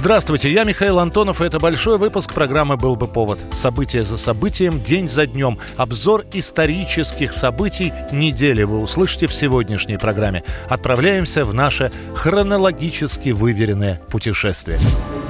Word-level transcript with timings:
Здравствуйте, 0.00 0.50
я 0.50 0.64
Михаил 0.64 0.98
Антонов, 0.98 1.42
и 1.42 1.44
это 1.44 1.60
большой 1.60 1.98
выпуск 1.98 2.32
программы 2.32 2.78
«Был 2.78 2.96
бы 2.96 3.06
повод». 3.06 3.38
События 3.52 4.02
за 4.02 4.16
событием, 4.16 4.82
день 4.82 5.10
за 5.10 5.26
днем. 5.26 5.58
Обзор 5.76 6.24
исторических 6.32 7.34
событий 7.34 7.92
недели 8.10 8.62
вы 8.62 8.80
услышите 8.80 9.26
в 9.26 9.34
сегодняшней 9.34 9.98
программе. 9.98 10.42
Отправляемся 10.70 11.44
в 11.44 11.52
наше 11.52 11.92
хронологически 12.14 13.28
выверенное 13.28 14.00
путешествие. 14.08 14.78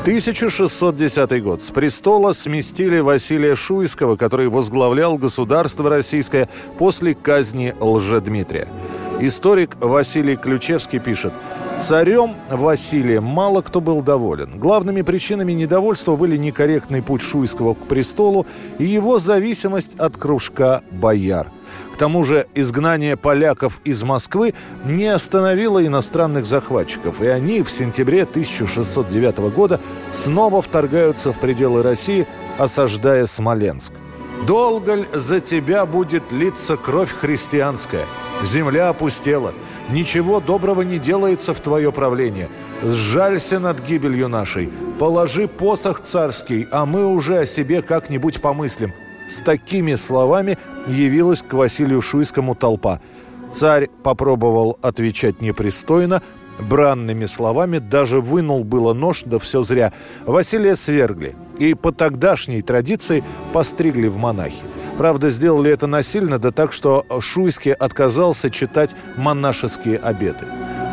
1610 0.02 1.42
год. 1.42 1.64
С 1.64 1.70
престола 1.70 2.32
сместили 2.32 3.00
Василия 3.00 3.56
Шуйского, 3.56 4.14
который 4.14 4.46
возглавлял 4.46 5.18
государство 5.18 5.90
российское 5.90 6.48
после 6.78 7.16
казни 7.16 7.74
Лжедмитрия. 7.80 8.68
Историк 9.18 9.76
Василий 9.80 10.36
Ключевский 10.36 11.00
пишет– 11.00 11.32
Царем 11.80 12.34
Василием 12.50 13.24
мало 13.24 13.62
кто 13.62 13.80
был 13.80 14.02
доволен. 14.02 14.60
Главными 14.60 15.00
причинами 15.00 15.52
недовольства 15.52 16.14
были 16.14 16.36
некорректный 16.36 17.02
путь 17.02 17.22
Шуйского 17.22 17.72
к 17.72 17.78
престолу 17.86 18.46
и 18.78 18.84
его 18.84 19.18
зависимость 19.18 19.94
от 19.98 20.16
кружка 20.18 20.82
бояр. 20.90 21.50
К 21.94 21.96
тому 21.96 22.24
же 22.24 22.46
изгнание 22.54 23.16
поляков 23.16 23.80
из 23.84 24.02
Москвы 24.02 24.54
не 24.84 25.06
остановило 25.06 25.84
иностранных 25.84 26.44
захватчиков, 26.44 27.22
и 27.22 27.26
они 27.26 27.62
в 27.62 27.70
сентябре 27.70 28.22
1609 28.22 29.38
года 29.54 29.80
снова 30.12 30.60
вторгаются 30.60 31.32
в 31.32 31.38
пределы 31.38 31.82
России, 31.82 32.26
осаждая 32.58 33.24
Смоленск. 33.26 33.92
«Долго 34.46 34.96
ль 34.96 35.06
за 35.12 35.40
тебя 35.40 35.86
будет 35.86 36.30
литься 36.30 36.76
кровь 36.76 37.10
христианская? 37.10 38.04
Земля 38.42 38.90
опустела». 38.90 39.52
Ничего 39.92 40.40
доброго 40.40 40.82
не 40.82 40.98
делается 40.98 41.52
в 41.52 41.60
твое 41.60 41.92
правление. 41.92 42.48
Сжалься 42.82 43.58
над 43.58 43.84
гибелью 43.84 44.28
нашей. 44.28 44.70
Положи 44.98 45.48
посох 45.48 46.00
царский, 46.00 46.68
а 46.70 46.86
мы 46.86 47.06
уже 47.06 47.40
о 47.40 47.46
себе 47.46 47.82
как-нибудь 47.82 48.40
помыслим». 48.40 48.92
С 49.28 49.38
такими 49.38 49.94
словами 49.94 50.58
явилась 50.86 51.42
к 51.42 51.52
Василию 51.52 52.02
Шуйскому 52.02 52.54
толпа. 52.54 53.00
Царь 53.52 53.88
попробовал 54.02 54.78
отвечать 54.82 55.40
непристойно, 55.40 56.22
бранными 56.58 57.26
словами, 57.26 57.78
даже 57.78 58.20
вынул 58.20 58.64
было 58.64 58.92
нож, 58.92 59.22
да 59.24 59.38
все 59.38 59.62
зря. 59.62 59.92
Василия 60.26 60.76
свергли 60.76 61.36
и 61.58 61.74
по 61.74 61.92
тогдашней 61.92 62.62
традиции 62.62 63.22
постригли 63.52 64.08
в 64.08 64.16
монахи. 64.16 64.69
Правда, 65.00 65.30
сделали 65.30 65.70
это 65.70 65.86
насильно, 65.86 66.38
да 66.38 66.50
так, 66.50 66.74
что 66.74 67.06
Шуйский 67.20 67.72
отказался 67.72 68.50
читать 68.50 68.90
монашеские 69.16 69.96
обеты. 69.96 70.44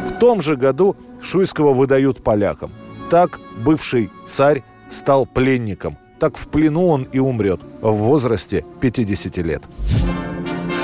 В 0.07 0.17
том 0.17 0.41
же 0.41 0.55
году 0.55 0.95
Шуйского 1.21 1.73
выдают 1.73 2.23
полякам. 2.23 2.71
Так 3.09 3.37
бывший 3.65 4.09
царь 4.25 4.63
стал 4.89 5.25
пленником. 5.25 5.97
Так 6.21 6.37
в 6.37 6.47
плену 6.47 6.87
он 6.87 7.05
и 7.11 7.19
умрет 7.19 7.59
в 7.81 7.91
возрасте 7.91 8.63
50 8.79 9.35
лет. 9.39 9.63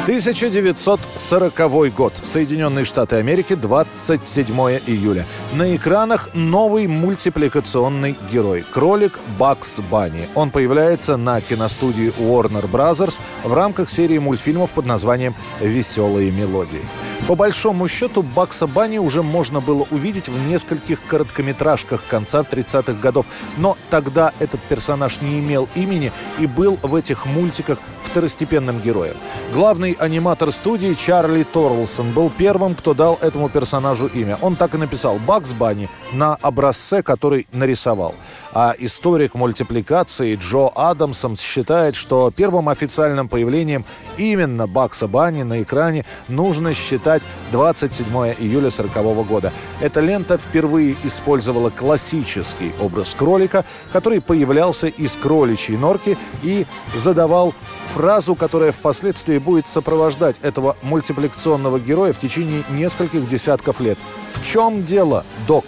1940 0.04 1.94
год. 1.94 2.14
Соединенные 2.22 2.84
Штаты 2.84 3.16
Америки, 3.16 3.56
27 3.56 4.46
июля. 4.86 5.26
На 5.54 5.74
экранах 5.78 6.28
новый 6.34 6.88
мультипликационный 6.88 8.18
герой. 8.30 8.66
Кролик 8.70 9.18
Бакс 9.40 9.80
Банни. 9.90 10.28
Он 10.36 10.52
появляется 10.52 11.16
на 11.16 11.40
киностудии 11.40 12.12
Warner 12.20 12.70
Brothers 12.70 13.18
в 13.46 13.54
рамках 13.54 13.90
серии 13.90 14.18
мультфильмов 14.18 14.72
под 14.72 14.86
названием 14.86 15.36
«Веселые 15.62 16.32
мелодии». 16.32 16.82
По 17.28 17.36
большому 17.36 17.88
счету, 17.88 18.22
Бакса 18.22 18.68
Банни 18.68 18.98
уже 18.98 19.24
можно 19.24 19.62
было 19.62 19.88
увидеть 19.92 20.28
в 20.28 20.48
нескольких 20.50 21.02
короткометражках 21.08 22.04
конца 22.06 22.42
30-х 22.42 23.00
годов. 23.02 23.26
Но 23.58 23.78
тогда 23.90 24.34
этот 24.40 24.60
персонаж 24.60 25.22
не 25.22 25.40
имел 25.40 25.70
имени 25.76 26.12
и 26.40 26.48
был 26.48 26.78
в 26.84 26.94
этих 26.94 27.26
мультиках 27.26 27.80
второстепенным 28.14 28.80
героем. 28.80 29.16
Главный 29.54 29.94
аниматор 29.94 30.52
студии 30.52 30.94
Чарли 30.94 31.42
Торлсон 31.42 32.12
был 32.12 32.30
первым, 32.30 32.76
кто 32.76 32.94
дал 32.94 33.18
этому 33.24 33.50
персонажу 33.50 34.06
имя. 34.06 34.38
Он 34.40 34.56
так 34.56 34.76
и 34.76 34.78
написал 34.78 35.18
«Бакс 35.18 35.52
Банни» 35.52 35.90
на 36.14 36.36
образце, 36.36 37.02
который 37.02 37.48
нарисовал. 37.52 38.14
А 38.54 38.76
историк 38.78 39.34
мультипликации 39.34 40.36
Джо 40.36 40.70
Адамсон 40.76 41.38
считает, 41.38 41.96
что 41.96 42.32
первым 42.36 42.70
официальным 42.70 43.28
появлением 43.28 43.84
именно 44.18 44.68
Бакса 44.68 45.08
Банни 45.08 45.42
на 45.42 45.64
экране 45.64 46.06
нужно 46.28 46.76
считать 46.76 47.24
27 47.52 48.06
июля 48.40 48.68
1940 48.68 49.28
года. 49.28 49.52
Эта 49.82 50.02
лента 50.02 50.38
впервые 50.38 50.96
использовала 51.04 51.72
классический 51.72 52.72
образ 52.80 53.16
кролика, 53.18 53.66
который 53.92 54.22
появлялся 54.22 54.88
из 54.88 55.14
кроличьей 55.14 55.78
норки 55.78 56.16
и 56.44 56.68
задавал 56.96 57.56
фразу, 57.96 58.36
которая 58.36 58.72
впоследствии 58.72 59.40
будет 59.40 59.68
сопровождать 59.68 60.36
этого 60.44 60.76
мультипликационного 60.84 61.80
героя 61.80 62.14
в 62.14 62.20
течение 62.20 62.64
нескольких 62.70 63.28
десятков 63.28 63.80
лет. 63.80 63.98
В 64.34 64.46
чем 64.46 64.86
дело, 64.86 65.26
док? 65.48 65.66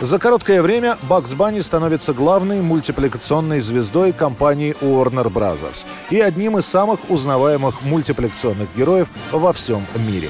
За 0.00 0.18
короткое 0.18 0.60
время 0.60 0.98
Бакс 1.08 1.32
Банни 1.34 1.60
становится 1.60 2.12
главной 2.12 2.60
мультипликационной 2.60 3.60
звездой 3.60 4.12
компании 4.12 4.74
Warner 4.80 5.32
Bros. 5.32 5.86
и 6.10 6.20
одним 6.20 6.58
из 6.58 6.66
самых 6.66 7.10
узнаваемых 7.10 7.82
мультипликационных 7.84 8.68
героев 8.76 9.08
во 9.32 9.52
всем 9.52 9.82
мире. 10.06 10.28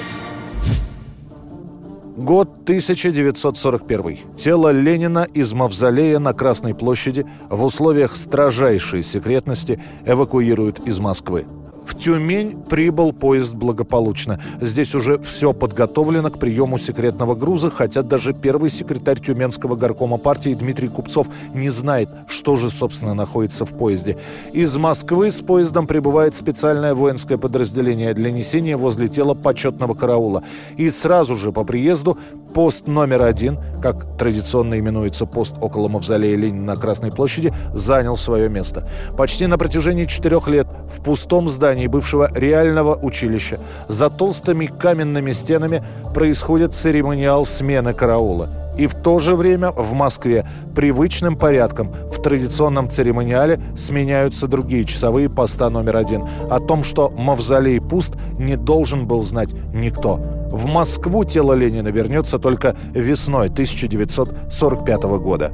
Год 2.17 2.49
1941. 2.63 4.37
Тело 4.37 4.71
Ленина 4.71 5.27
из 5.35 5.53
мавзолея 5.53 6.21
на 6.21 6.33
Красной 6.33 6.73
площади 6.73 7.27
в 7.51 7.65
условиях 7.65 8.15
строжайшей 8.15 9.03
секретности 9.03 9.83
эвакуируют 10.07 10.79
из 10.87 11.01
Москвы. 11.01 11.47
В 11.87 11.97
Тюмень 11.99 12.63
прибыл 12.63 13.13
поезд 13.13 13.55
благополучно. 13.55 14.41
Здесь 14.61 14.95
уже 14.95 15.19
все 15.19 15.53
подготовлено 15.53 16.31
к 16.31 16.39
приему 16.39 16.79
секретного 16.79 17.35
груза, 17.35 17.71
хотя 17.71 18.03
даже 18.03 18.33
первый 18.33 18.71
секретарь 18.71 19.21
Тюменского 19.21 19.77
горкома 19.77 20.17
партии 20.17 20.55
Дмитрий 20.55 20.89
Купцов 20.89 21.27
не 21.53 21.71
знает, 21.71 22.09
что 22.29 22.57
же, 22.57 22.71
собственно, 22.71 23.15
находится 23.15 23.67
в 23.67 23.71
поезде. 23.71 24.17
Из 24.53 24.77
Москвы 24.77 25.31
с 25.31 25.41
поездом 25.41 25.87
прибывает 25.87 26.35
специальное 26.35 26.95
воинское 26.95 27.39
подразделение 27.39 28.15
для 28.15 28.31
несения 28.31 28.77
возле 28.77 29.09
тела 29.09 29.35
почетного 29.35 29.95
караула. 29.95 30.43
И 30.77 30.89
сразу 30.91 31.37
же 31.37 31.53
по 31.53 31.65
приезду 31.65 32.19
пост 32.55 32.87
номер 32.87 33.23
один, 33.23 33.59
как 33.83 34.17
традиционно 34.17 34.79
именуется 34.79 35.27
пост 35.27 35.57
около 35.61 35.89
мавзолея 35.89 36.37
Ленина 36.37 36.75
на 36.75 36.77
Красной 36.77 37.11
площади, 37.11 37.53
занял 37.75 38.17
свое 38.17 38.49
место. 38.49 38.89
Почти 39.19 39.47
на 39.47 39.59
протяжении 39.59 40.05
четырех 40.05 40.47
лет 40.47 40.69
в 40.89 41.03
пустом 41.03 41.49
здании 41.49 41.74
бывшего 41.89 42.31
реального 42.35 42.95
училища 42.95 43.59
за 43.89 44.11
толстыми 44.11 44.67
каменными 44.67 45.33
стенами 45.33 45.83
происходит 46.15 46.75
церемониал 46.75 47.45
смены 47.45 47.93
караула. 47.93 48.49
И 48.77 48.87
в 48.87 48.95
то 48.95 49.21
же 49.21 49.37
время 49.37 49.71
в 49.71 49.93
Москве 49.93 50.47
привычным 50.75 51.37
порядком 51.37 51.93
в 52.13 52.21
традиционном 52.21 52.91
церемониале 52.91 53.61
сменяются 53.77 54.49
другие 54.49 54.85
часовые 54.85 55.29
поста 55.31 55.71
номер 55.71 55.97
один. 55.97 56.25
О 56.51 56.59
том, 56.61 56.83
что 56.83 57.11
мавзолей 57.11 57.81
пуст, 57.81 58.15
не 58.39 58.57
должен 58.57 59.07
был 59.07 59.23
знать 59.23 59.55
никто. 59.73 60.21
В 60.51 60.67
Москву 60.67 61.25
тело 61.25 61.53
Ленина 61.53 61.89
вернется 61.89 62.39
только 62.39 62.77
весной 62.93 63.47
1945 63.47 65.03
года. 65.19 65.53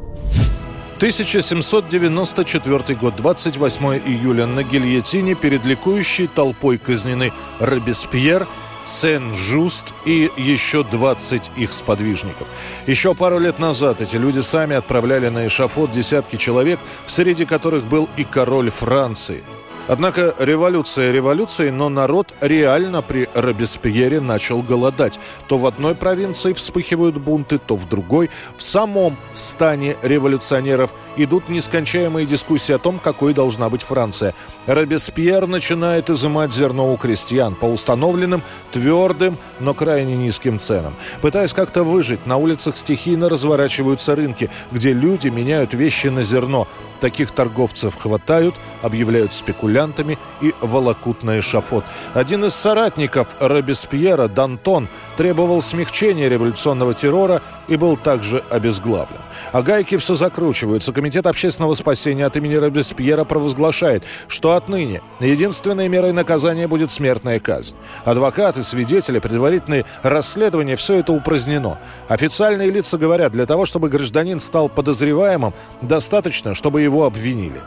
1794 1.00 2.94
год, 2.94 3.16
28 3.16 3.84
июля. 4.04 4.44
На 4.44 4.62
гильотине 4.62 5.34
перед 5.34 5.64
ликующей 5.64 6.26
толпой 6.26 6.76
казнены 6.76 7.32
Робеспьер, 7.58 8.46
Сен-Жуст 8.86 9.94
и 10.04 10.30
еще 10.36 10.84
20 10.84 11.52
их 11.56 11.72
сподвижников. 11.72 12.48
Еще 12.86 13.14
пару 13.14 13.38
лет 13.38 13.58
назад 13.58 14.02
эти 14.02 14.16
люди 14.16 14.40
сами 14.40 14.76
отправляли 14.76 15.30
на 15.30 15.46
эшафот 15.46 15.90
десятки 15.90 16.36
человек, 16.36 16.78
среди 17.06 17.46
которых 17.46 17.84
был 17.84 18.06
и 18.18 18.24
король 18.24 18.68
Франции– 18.68 19.42
Однако 19.90 20.36
революция 20.38 21.10
революцией, 21.10 21.72
но 21.72 21.88
народ 21.88 22.32
реально 22.40 23.02
при 23.02 23.28
Робеспьере 23.34 24.20
начал 24.20 24.62
голодать. 24.62 25.18
То 25.48 25.58
в 25.58 25.66
одной 25.66 25.96
провинции 25.96 26.52
вспыхивают 26.52 27.16
бунты, 27.16 27.58
то 27.58 27.74
в 27.74 27.88
другой. 27.88 28.30
В 28.56 28.62
самом 28.62 29.18
стане 29.32 29.96
революционеров 30.00 30.92
идут 31.16 31.48
нескончаемые 31.48 32.24
дискуссии 32.24 32.72
о 32.72 32.78
том, 32.78 33.00
какой 33.00 33.34
должна 33.34 33.68
быть 33.68 33.82
Франция. 33.82 34.32
Робеспьер 34.66 35.48
начинает 35.48 36.08
изымать 36.08 36.52
зерно 36.52 36.92
у 36.92 36.96
крестьян 36.96 37.56
по 37.56 37.64
установленным 37.64 38.42
твердым, 38.70 39.38
но 39.58 39.74
крайне 39.74 40.14
низким 40.14 40.60
ценам. 40.60 40.94
Пытаясь 41.20 41.52
как-то 41.52 41.82
выжить, 41.82 42.26
на 42.26 42.36
улицах 42.36 42.76
стихийно 42.76 43.28
разворачиваются 43.28 44.14
рынки, 44.14 44.50
где 44.70 44.92
люди 44.92 45.26
меняют 45.26 45.74
вещи 45.74 46.06
на 46.06 46.22
зерно. 46.22 46.68
Таких 47.00 47.30
торговцев 47.30 47.96
хватают, 47.96 48.54
объявляют 48.82 49.32
спекулянтами 49.80 50.18
и 50.40 50.54
волокут 50.60 51.22
на 51.22 51.38
эшафот. 51.38 51.84
Один 52.14 52.44
из 52.44 52.54
соратников 52.54 53.28
Робеспьера, 53.40 54.28
Дантон, 54.28 54.88
требовал 55.16 55.62
смягчения 55.62 56.28
революционного 56.28 56.94
террора 56.94 57.42
и 57.68 57.76
был 57.76 57.96
также 57.96 58.42
обезглавлен. 58.50 59.20
А 59.52 59.62
гайки 59.62 59.96
все 59.96 60.14
закручиваются. 60.14 60.92
Комитет 60.92 61.26
общественного 61.26 61.74
спасения 61.74 62.26
от 62.26 62.36
имени 62.36 62.54
Робеспьера 62.54 63.24
провозглашает, 63.24 64.04
что 64.28 64.54
отныне 64.54 65.02
единственной 65.20 65.88
мерой 65.88 66.12
наказания 66.12 66.68
будет 66.68 66.90
смертная 66.90 67.38
казнь. 67.38 67.76
Адвокаты, 68.04 68.62
свидетели, 68.62 69.18
предварительные 69.18 69.84
расследования– 70.02 70.76
все 70.76 70.94
это 70.94 71.12
упразднено. 71.12 71.78
Официальные 72.08 72.70
лица 72.70 72.98
говорят, 72.98 73.32
для 73.32 73.46
того, 73.46 73.66
чтобы 73.66 73.88
гражданин 73.88 74.40
стал 74.40 74.68
подозреваемым, 74.68 75.52
достаточно, 75.82 76.54
чтобы 76.54 76.82
его 76.82 77.04
обвинили. 77.04 77.60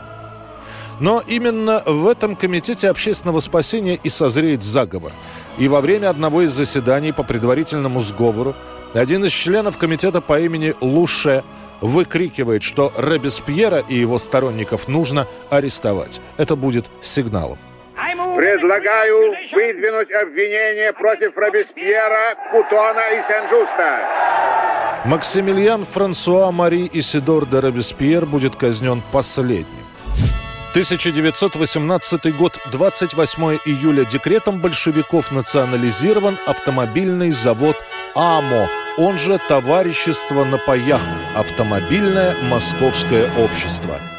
Но 1.00 1.22
именно 1.26 1.82
в 1.86 2.06
этом 2.06 2.36
комитете 2.36 2.88
общественного 2.88 3.40
спасения 3.40 3.98
и 4.02 4.08
созреет 4.08 4.62
заговор. 4.62 5.12
И 5.58 5.68
во 5.68 5.80
время 5.80 6.10
одного 6.10 6.42
из 6.42 6.52
заседаний 6.52 7.12
по 7.12 7.22
предварительному 7.22 8.00
сговору 8.00 8.54
один 8.94 9.24
из 9.24 9.32
членов 9.32 9.76
комитета 9.76 10.20
по 10.20 10.38
имени 10.40 10.74
Луше 10.80 11.42
выкрикивает, 11.80 12.62
что 12.62 12.92
Робеспьера 12.96 13.82
и 13.88 13.94
его 13.96 14.18
сторонников 14.18 14.88
нужно 14.88 15.26
арестовать. 15.50 16.20
Это 16.36 16.56
будет 16.56 16.86
сигналом. 17.02 17.58
Предлагаю 18.36 19.30
выдвинуть 19.52 20.10
обвинение 20.10 20.92
против 20.92 21.36
Робеспьера, 21.36 22.34
Кутона 22.50 23.12
и 23.16 23.22
Сен-Жуста. 23.22 25.04
Максимилиан 25.04 25.84
Франсуа 25.84 26.50
Мари 26.50 26.90
Исидор 26.92 27.46
де 27.46 27.60
Робеспьер 27.60 28.26
будет 28.26 28.56
казнен 28.56 29.02
последним. 29.12 29.83
1918 30.74 32.34
год, 32.36 32.58
28 32.72 33.58
июля. 33.64 34.04
Декретом 34.04 34.58
большевиков 34.58 35.30
национализирован 35.30 36.36
автомобильный 36.46 37.30
завод 37.30 37.76
«АМО», 38.16 38.66
он 38.98 39.16
же 39.16 39.38
«Товарищество 39.48 40.44
на 40.44 40.58
паях», 40.58 41.02
автомобильное 41.36 42.34
московское 42.50 43.30
общество– 43.38 44.00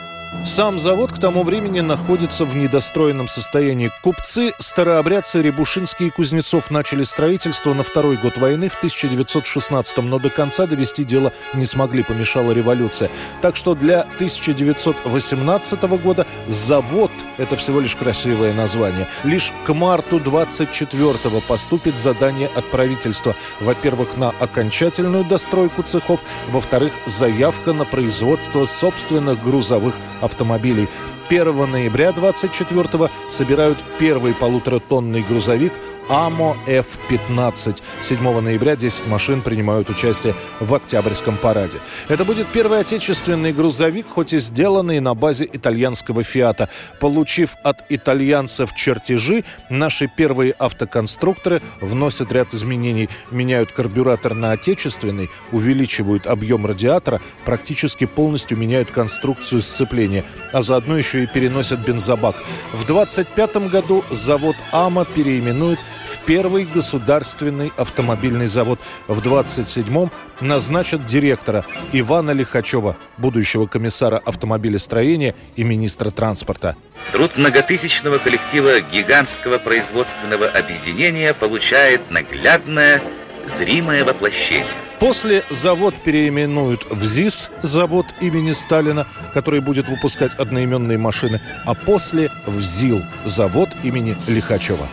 сам 0.45 0.77
завод 0.79 1.11
к 1.11 1.17
тому 1.17 1.43
времени 1.43 1.79
находится 1.79 2.45
в 2.45 2.55
недостроенном 2.55 3.27
состоянии. 3.27 3.91
Купцы, 4.01 4.53
старообрядцы 4.59 5.41
Рябушинский 5.41 6.07
и 6.07 6.09
Кузнецов 6.11 6.69
начали 6.69 7.03
строительство 7.03 7.73
на 7.73 7.83
второй 7.83 8.15
год 8.15 8.37
войны 8.37 8.69
в 8.69 8.81
1916-м, 8.81 10.07
но 10.07 10.19
до 10.19 10.29
конца 10.29 10.67
довести 10.67 11.03
дело 11.03 11.33
не 11.55 11.65
смогли, 11.65 12.03
помешала 12.03 12.51
революция. 12.51 13.09
Так 13.41 13.55
что 13.55 13.73
для 13.73 14.01
1918 14.01 15.81
года 15.99 16.27
завод– 16.47 17.11
это 17.37 17.55
всего 17.57 17.79
лишь 17.79 17.95
красивое 17.95 18.53
название. 18.53 19.07
Лишь 19.23 19.51
к 19.65 19.73
марту 19.73 20.19
24-го 20.19 21.41
поступит 21.41 21.97
задание 21.97 22.49
от 22.55 22.65
правительства. 22.65 23.35
Во-первых, 23.59 24.15
на 24.15 24.29
окончательную 24.39 25.25
достройку 25.25 25.81
цехов, 25.81 26.21
во-вторых, 26.49 26.93
заявка 27.07 27.73
на 27.73 27.83
производство 27.83 28.65
собственных 28.65 29.43
грузовых 29.43 29.95
автомобилей 30.21 30.34
автомобилей. 30.35 30.87
1 31.29 31.71
ноября 31.71 32.11
24 32.11 33.09
собирают 33.29 33.83
первый 33.97 34.33
полуторатонный 34.33 35.23
грузовик 35.23 35.73
АМО 36.07 36.55
F-15. 36.67 37.81
7 38.01 38.39
ноября 38.41 38.75
10 38.75 39.07
машин 39.07 39.41
принимают 39.41 39.89
участие 39.89 40.35
в 40.59 40.73
Октябрьском 40.73 41.37
параде. 41.37 41.79
Это 42.09 42.23
будет 42.25 42.47
первый 42.47 42.81
отечественный 42.81 43.53
грузовик, 43.53 44.07
хоть 44.07 44.33
и 44.33 44.39
сделанный 44.39 44.99
на 44.99 45.15
базе 45.15 45.49
итальянского 45.51 46.23
«Фиата». 46.23 46.69
Получив 46.99 47.55
от 47.63 47.83
итальянцев 47.89 48.75
чертежи, 48.75 49.43
наши 49.69 50.07
первые 50.07 50.53
автоконструкторы 50.53 51.61
вносят 51.81 52.31
ряд 52.31 52.53
изменений. 52.53 53.09
Меняют 53.31 53.71
карбюратор 53.71 54.35
на 54.35 54.51
отечественный, 54.51 55.29
увеличивают 55.51 56.27
объем 56.27 56.65
радиатора, 56.67 57.19
практически 57.45 58.05
полностью 58.05 58.57
меняют 58.57 58.91
конструкцию 58.91 59.61
сцепления, 59.61 60.23
а 60.53 60.61
заодно 60.61 60.97
еще 60.97 61.23
и 61.23 61.27
переносят 61.27 61.79
бензобак. 61.79 62.35
В 62.73 62.85
25 62.85 63.69
году 63.69 64.03
завод 64.11 64.55
АМА 64.71 65.05
переименуют 65.05 65.79
в 66.15 66.25
первый 66.25 66.65
государственный 66.65 67.71
автомобильный 67.77 68.47
завод. 68.47 68.79
В 69.07 69.19
27-м 69.19 70.11
назначат 70.39 71.05
директора 71.05 71.65
Ивана 71.91 72.31
Лихачева, 72.31 72.97
будущего 73.17 73.67
комиссара 73.67 74.21
автомобилестроения 74.25 75.35
и 75.55 75.63
министра 75.63 76.11
транспорта. 76.11 76.75
Труд 77.11 77.37
многотысячного 77.37 78.17
коллектива 78.17 78.79
гигантского 78.81 79.57
производственного 79.57 80.47
объединения 80.47 81.33
получает 81.33 82.09
наглядное, 82.09 83.01
зримое 83.45 84.05
воплощение. 84.05 84.65
После 84.99 85.43
завод 85.49 85.93
переименуют 86.03 86.85
в 86.89 87.03
ЗИС, 87.05 87.49
завод 87.61 88.05
имени 88.21 88.53
Сталина, 88.53 89.05
который 89.33 89.59
будет 89.59 89.89
выпускать 89.89 90.33
одноименные 90.35 90.97
машины, 90.97 91.41
а 91.65 91.73
после 91.73 92.31
в 92.47 92.61
ЗИЛ, 92.61 93.01
завод 93.25 93.69
имени 93.83 94.15
Лихачева. 94.27 94.87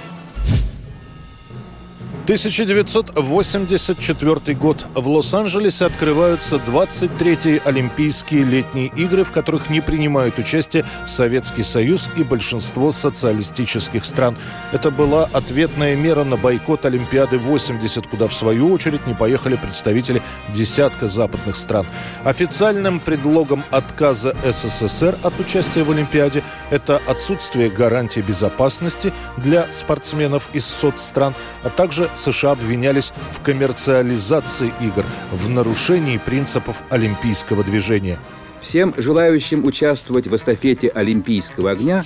1984 2.24 4.56
год. 4.56 4.86
В 4.94 5.08
Лос-Анджелесе 5.08 5.86
открываются 5.86 6.54
23-е 6.56 7.60
Олимпийские 7.64 8.44
летние 8.44 8.92
игры, 8.94 9.24
в 9.24 9.32
которых 9.32 9.70
не 9.70 9.80
принимают 9.80 10.38
участие 10.38 10.84
Советский 11.04 11.64
Союз 11.64 12.08
и 12.16 12.22
большинство 12.22 12.92
социалистических 12.92 14.04
стран. 14.04 14.36
Это 14.70 14.92
была 14.92 15.28
ответная 15.32 15.96
мера 15.96 16.22
на 16.22 16.36
бойкот 16.36 16.86
Олимпиады 16.86 17.38
80, 17.38 18.06
куда 18.06 18.28
в 18.28 18.34
свою 18.34 18.72
очередь 18.72 19.04
не 19.08 19.14
поехали 19.14 19.56
представители 19.56 20.22
десятка 20.54 21.08
западных 21.08 21.56
стран. 21.56 21.86
Официальным 22.22 23.00
предлогом 23.00 23.64
отказа 23.72 24.36
СССР 24.44 25.18
от 25.24 25.40
участия 25.40 25.82
в 25.82 25.90
Олимпиаде 25.90 26.44
это 26.70 27.02
отсутствие 27.08 27.68
гарантии 27.68 28.20
безопасности 28.20 29.12
для 29.38 29.66
спортсменов 29.72 30.48
из 30.52 30.66
соцстран, 30.66 31.34
а 31.64 31.68
также 31.68 32.11
США 32.14 32.52
обвинялись 32.52 33.12
в 33.32 33.42
коммерциализации 33.42 34.72
игр, 34.80 35.04
в 35.30 35.48
нарушении 35.48 36.18
принципов 36.18 36.76
олимпийского 36.90 37.64
движения. 37.64 38.18
Всем 38.60 38.94
желающим 38.96 39.64
участвовать 39.64 40.26
в 40.26 40.36
эстафете 40.36 40.88
Олимпийского 40.88 41.72
огня 41.72 42.04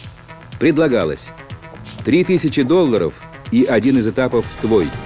предлагалось 0.59 1.29
3000 2.05 2.63
долларов 2.63 3.15
и 3.51 3.65
один 3.65 3.99
из 3.99 4.09
этапов 4.09 4.45
твой– 4.61 4.89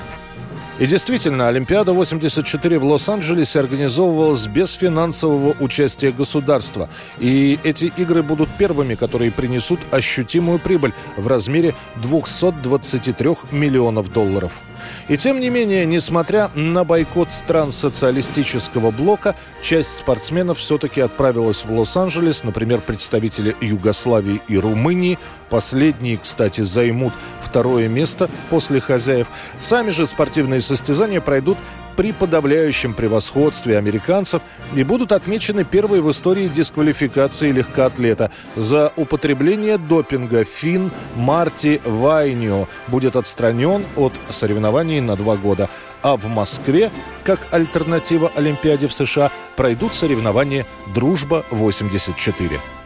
и 0.80 0.86
действительно, 0.86 1.48
Олимпиада 1.48 1.92
84 1.92 2.78
в 2.78 2.84
Лос-Анджелесе 2.86 3.60
организовывалась 3.60 4.46
без 4.46 4.72
финансового 4.72 5.54
участия 5.60 6.10
государства. 6.10 6.88
И 7.18 7.58
эти 7.64 7.92
игры 7.98 8.22
будут 8.22 8.48
первыми, 8.56 8.94
которые 8.94 9.30
принесут 9.30 9.78
ощутимую 9.90 10.58
прибыль 10.58 10.94
в 11.18 11.26
размере 11.26 11.74
223 11.96 13.28
миллионов 13.52 14.10
долларов. 14.10 14.58
И 15.08 15.16
тем 15.16 15.40
не 15.40 15.50
менее, 15.50 15.86
несмотря 15.86 16.50
на 16.54 16.84
бойкот 16.84 17.32
стран 17.32 17.72
социалистического 17.72 18.90
блока, 18.90 19.34
часть 19.62 19.96
спортсменов 19.96 20.58
все-таки 20.58 21.00
отправилась 21.00 21.64
в 21.64 21.72
Лос-Анджелес, 21.72 22.44
например, 22.44 22.80
представители 22.80 23.56
Югославии 23.60 24.40
и 24.48 24.58
Румынии. 24.58 25.18
Последние, 25.48 26.16
кстати, 26.16 26.60
займут 26.60 27.12
второе 27.40 27.88
место 27.88 28.30
после 28.50 28.80
хозяев. 28.80 29.26
Сами 29.58 29.90
же 29.90 30.06
спортивные 30.06 30.60
состязания 30.60 31.20
пройдут 31.20 31.58
при 31.96 32.12
подавляющем 32.12 32.94
превосходстве 32.94 33.78
американцев 33.78 34.42
и 34.74 34.84
будут 34.84 35.12
отмечены 35.12 35.64
первые 35.64 36.02
в 36.02 36.10
истории 36.10 36.48
дисквалификации 36.48 37.52
легкоатлета. 37.52 38.30
За 38.56 38.92
употребление 38.96 39.78
допинга 39.78 40.44
Фин 40.44 40.90
Марти 41.16 41.80
Вайнио 41.84 42.66
будет 42.88 43.16
отстранен 43.16 43.84
от 43.96 44.12
соревнований 44.30 45.00
на 45.00 45.16
два 45.16 45.36
года. 45.36 45.68
А 46.02 46.16
в 46.16 46.26
Москве, 46.26 46.90
как 47.24 47.40
альтернатива 47.50 48.32
Олимпиаде 48.34 48.88
в 48.88 48.92
США, 48.92 49.30
пройдут 49.56 49.94
соревнования 49.94 50.64
«Дружба-84». 50.94 52.79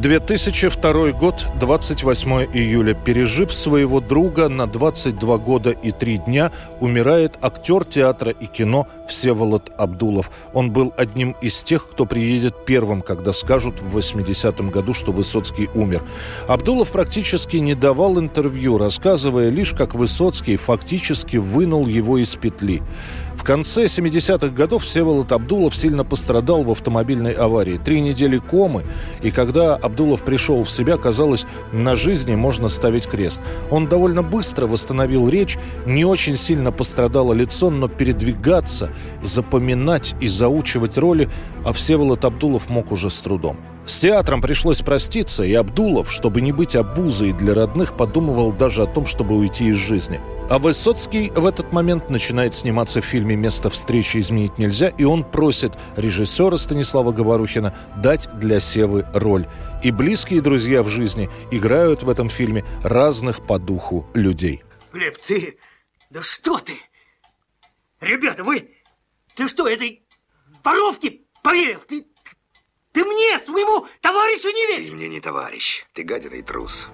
2002 0.00 1.10
год, 1.12 1.48
28 1.58 2.30
июля. 2.54 2.94
Пережив 2.94 3.52
своего 3.52 4.00
друга 4.00 4.48
на 4.48 4.68
22 4.68 5.38
года 5.38 5.70
и 5.70 5.90
3 5.90 6.18
дня, 6.18 6.52
умирает 6.78 7.36
актер 7.42 7.84
театра 7.84 8.30
и 8.30 8.46
кино 8.46 8.86
Всеволод 9.08 9.72
Абдулов. 9.76 10.30
Он 10.52 10.70
был 10.70 10.94
одним 10.96 11.34
из 11.42 11.64
тех, 11.64 11.90
кто 11.90 12.06
приедет 12.06 12.64
первым, 12.64 13.02
когда 13.02 13.32
скажут 13.32 13.80
в 13.80 13.98
80-м 13.98 14.70
году, 14.70 14.94
что 14.94 15.10
Высоцкий 15.10 15.68
умер. 15.74 16.04
Абдулов 16.46 16.92
практически 16.92 17.56
не 17.56 17.74
давал 17.74 18.20
интервью, 18.20 18.78
рассказывая 18.78 19.48
лишь, 19.48 19.72
как 19.72 19.96
Высоцкий 19.96 20.56
фактически 20.56 21.38
вынул 21.38 21.88
его 21.88 22.18
из 22.18 22.36
петли. 22.36 22.82
В 23.34 23.44
конце 23.44 23.84
70-х 23.84 24.48
годов 24.48 24.82
Всеволод 24.82 25.30
Абдулов 25.30 25.74
сильно 25.74 26.04
пострадал 26.04 26.64
в 26.64 26.70
автомобильной 26.72 27.32
аварии. 27.32 27.78
Три 27.82 28.00
недели 28.00 28.38
комы, 28.38 28.84
и 29.22 29.30
когда 29.30 29.76
Абдулов 29.88 30.22
пришел 30.22 30.62
в 30.62 30.70
себя, 30.70 30.96
казалось, 30.96 31.46
на 31.72 31.96
жизни 31.96 32.36
можно 32.36 32.68
ставить 32.68 33.06
крест. 33.06 33.40
Он 33.70 33.88
довольно 33.88 34.22
быстро 34.22 34.66
восстановил 34.66 35.28
речь, 35.28 35.58
не 35.86 36.04
очень 36.04 36.36
сильно 36.36 36.70
пострадало 36.72 37.32
лицо, 37.32 37.70
но 37.70 37.88
передвигаться, 37.88 38.90
запоминать 39.22 40.14
и 40.20 40.28
заучивать 40.28 40.98
роли, 40.98 41.28
а 41.64 41.72
Всеволод 41.72 42.24
Абдулов 42.24 42.68
мог 42.68 42.92
уже 42.92 43.10
с 43.10 43.18
трудом. 43.18 43.56
С 43.88 44.00
театром 44.00 44.42
пришлось 44.42 44.82
проститься, 44.82 45.44
и 45.44 45.54
Абдулов, 45.54 46.12
чтобы 46.12 46.42
не 46.42 46.52
быть 46.52 46.76
обузой 46.76 47.32
для 47.32 47.54
родных, 47.54 47.96
подумывал 47.96 48.52
даже 48.52 48.82
о 48.82 48.86
том, 48.86 49.06
чтобы 49.06 49.34
уйти 49.34 49.68
из 49.68 49.76
жизни. 49.76 50.20
А 50.50 50.58
Высоцкий 50.58 51.30
в 51.30 51.46
этот 51.46 51.72
момент 51.72 52.10
начинает 52.10 52.52
сниматься 52.52 53.00
в 53.00 53.06
фильме 53.06 53.34
«Место 53.34 53.70
встречи 53.70 54.18
изменить 54.18 54.58
нельзя», 54.58 54.88
и 54.88 55.04
он 55.04 55.24
просит 55.24 55.72
режиссера 55.96 56.58
Станислава 56.58 57.12
Говорухина 57.12 57.74
дать 57.96 58.28
для 58.34 58.60
Севы 58.60 59.06
роль. 59.14 59.48
И 59.82 59.90
близкие 59.90 60.42
друзья 60.42 60.82
в 60.82 60.88
жизни 60.88 61.30
играют 61.50 62.02
в 62.02 62.10
этом 62.10 62.28
фильме 62.28 62.66
разных 62.84 63.46
по 63.46 63.58
духу 63.58 64.06
людей. 64.12 64.62
Глеб, 64.92 65.16
ты... 65.26 65.58
Да 66.10 66.20
что 66.20 66.58
ты? 66.58 66.74
Ребята, 68.02 68.44
вы... 68.44 68.68
Ты 69.34 69.48
что, 69.48 69.66
этой 69.66 70.02
воровке 70.62 71.20
поверил? 71.42 71.80
Ты, 71.88 72.04
ты 72.98 73.04
мне, 73.04 73.38
своему 73.38 73.86
товарищу 74.00 74.48
не 74.48 74.66
веришь? 74.66 74.90
Ты 74.90 74.96
мне 74.96 75.08
не 75.08 75.20
товарищ, 75.20 75.84
ты 75.94 76.02
гадина 76.02 76.34
и 76.34 76.42
трус. 76.42 76.88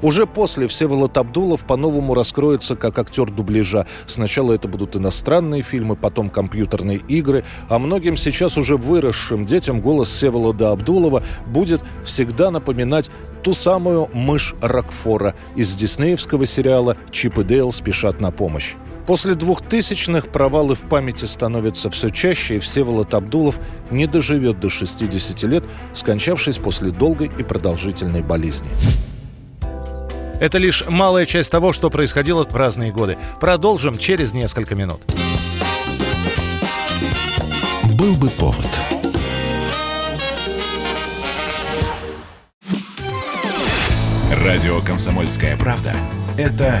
Уже 0.00 0.26
после 0.26 0.68
Всеволод 0.68 1.16
Абдулов 1.16 1.66
по-новому 1.66 2.14
раскроется 2.14 2.76
как 2.76 2.96
актер 3.00 3.30
дубляжа. 3.30 3.88
Сначала 4.06 4.52
это 4.52 4.68
будут 4.68 4.94
иностранные 4.94 5.62
фильмы, 5.62 5.96
потом 5.96 6.30
компьютерные 6.30 6.98
игры, 7.08 7.44
а 7.68 7.80
многим 7.80 8.16
сейчас 8.16 8.56
уже 8.56 8.76
выросшим 8.76 9.44
детям 9.44 9.80
голос 9.80 10.08
Всеволода 10.08 10.70
Абдулова 10.70 11.24
будет 11.46 11.82
всегда 12.04 12.52
напоминать 12.52 13.10
ту 13.42 13.54
самую 13.54 14.08
мышь 14.12 14.54
Рокфора 14.60 15.34
из 15.56 15.74
диснеевского 15.74 16.46
сериала 16.46 16.96
«Чип 17.10 17.38
и 17.38 17.42
Дейл 17.42 17.72
спешат 17.72 18.20
на 18.20 18.30
помощь». 18.30 18.74
После 19.06 19.34
двухтысячных 19.34 20.28
провалы 20.28 20.74
в 20.74 20.88
памяти 20.88 21.26
становятся 21.26 21.90
все 21.90 22.10
чаще, 22.10 22.56
и 22.56 22.58
Всеволод 22.58 23.12
Абдулов 23.12 23.58
не 23.90 24.06
доживет 24.06 24.60
до 24.60 24.70
60 24.70 25.42
лет, 25.42 25.64
скончавшись 25.92 26.58
после 26.58 26.90
долгой 26.90 27.30
и 27.38 27.42
продолжительной 27.42 28.22
болезни. 28.22 28.68
Это 30.40 30.58
лишь 30.58 30.84
малая 30.88 31.26
часть 31.26 31.50
того, 31.50 31.72
что 31.72 31.90
происходило 31.90 32.44
в 32.44 32.54
разные 32.54 32.92
годы. 32.92 33.16
Продолжим 33.40 33.96
через 33.96 34.32
несколько 34.32 34.74
минут. 34.74 35.00
Был 37.98 38.14
бы 38.14 38.28
повод. 38.30 38.68
Радио 44.44 44.80
«Комсомольская 44.80 45.56
правда»— 45.56 45.94
это 46.36 46.80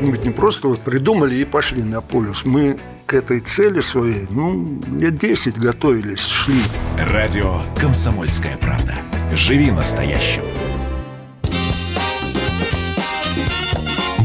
Мы 0.00 0.12
ведь 0.12 0.24
не 0.24 0.30
просто 0.30 0.68
вот 0.68 0.80
придумали 0.80 1.36
и 1.36 1.44
пошли 1.44 1.82
на 1.82 2.00
полюс. 2.00 2.44
Мы 2.44 2.76
к 3.06 3.14
этой 3.14 3.40
цели 3.40 3.80
своей, 3.80 4.26
ну, 4.30 4.80
лет 4.98 5.18
10 5.18 5.58
готовились, 5.58 6.26
шли. 6.26 6.60
Радио 6.98 7.60
«Комсомольская 7.80 8.58
правда». 8.58 8.94
Живи 9.34 9.70
настоящим. 9.70 10.42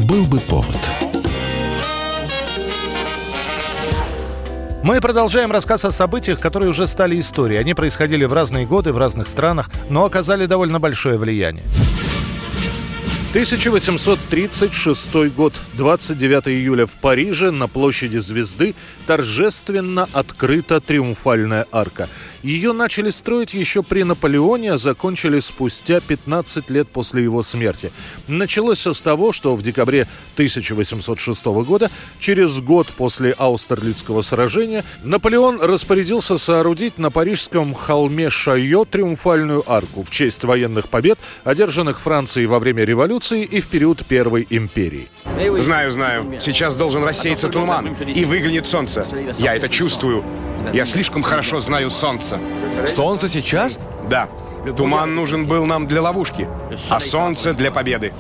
Был 0.07 0.25
бы 0.25 0.39
повод. 0.41 0.77
Мы 4.83 4.99
продолжаем 4.99 5.51
рассказ 5.51 5.85
о 5.85 5.91
событиях, 5.91 6.39
которые 6.39 6.69
уже 6.69 6.87
стали 6.87 7.19
историей. 7.19 7.59
Они 7.59 7.73
происходили 7.73 8.25
в 8.25 8.33
разные 8.33 8.65
годы, 8.65 8.91
в 8.91 8.97
разных 8.97 9.27
странах, 9.27 9.69
но 9.89 10.03
оказали 10.05 10.47
довольно 10.47 10.79
большое 10.79 11.17
влияние. 11.17 11.63
1836 13.31 15.33
год, 15.33 15.53
29 15.75 16.49
июля 16.49 16.85
в 16.85 16.97
Париже 16.97 17.51
на 17.51 17.69
площади 17.69 18.17
Звезды 18.17 18.75
торжественно 19.07 20.09
открыта 20.11 20.81
Триумфальная 20.81 21.65
арка. 21.71 22.09
Ее 22.43 22.73
начали 22.73 23.09
строить 23.09 23.53
еще 23.53 23.83
при 23.83 24.03
Наполеоне, 24.03 24.73
а 24.73 24.77
закончили 24.77 25.39
спустя 25.39 25.99
15 25.99 26.69
лет 26.69 26.87
после 26.87 27.23
его 27.23 27.43
смерти. 27.43 27.91
Началось 28.27 28.79
все 28.79 28.93
с 28.93 29.01
того, 29.01 29.31
что 29.31 29.55
в 29.55 29.61
декабре 29.61 30.07
1806 30.33 31.45
года, 31.45 31.91
через 32.19 32.59
год 32.59 32.87
после 32.87 33.31
Аустерлицкого 33.31 34.23
сражения, 34.23 34.83
Наполеон 35.03 35.61
распорядился 35.61 36.37
соорудить 36.37 36.97
на 36.97 37.11
парижском 37.11 37.73
холме 37.75 38.29
Шайо 38.29 38.85
Триумфальную 38.85 39.63
арку 39.71 40.03
в 40.03 40.09
честь 40.09 40.43
военных 40.43 40.89
побед, 40.89 41.19
одержанных 41.43 41.99
Францией 41.99 42.47
во 42.47 42.59
время 42.59 42.83
революции 42.83 43.43
и 43.43 43.61
в 43.61 43.67
период 43.67 44.05
Первой 44.05 44.47
империи. 44.49 45.09
Знаю, 45.59 45.91
знаю. 45.91 46.39
Сейчас 46.41 46.75
должен 46.75 47.03
рассеяться 47.03 47.49
туман, 47.49 47.95
и 48.07 48.25
выглянет 48.25 48.65
солнце. 48.65 49.05
Я 49.37 49.55
это 49.55 49.69
чувствую. 49.69 50.23
Я 50.73 50.85
слишком 50.85 51.23
хорошо 51.23 51.59
знаю 51.59 51.89
солнце. 51.89 52.39
Солнце 52.87 53.27
сейчас? 53.27 53.79
Да. 54.09 54.29
Туман 54.77 55.15
нужен 55.15 55.47
был 55.47 55.65
нам 55.65 55.87
для 55.87 56.01
ловушки, 56.01 56.47
а 56.89 56.99
солнце 56.99 57.53
для 57.53 57.71
победы. 57.71 58.13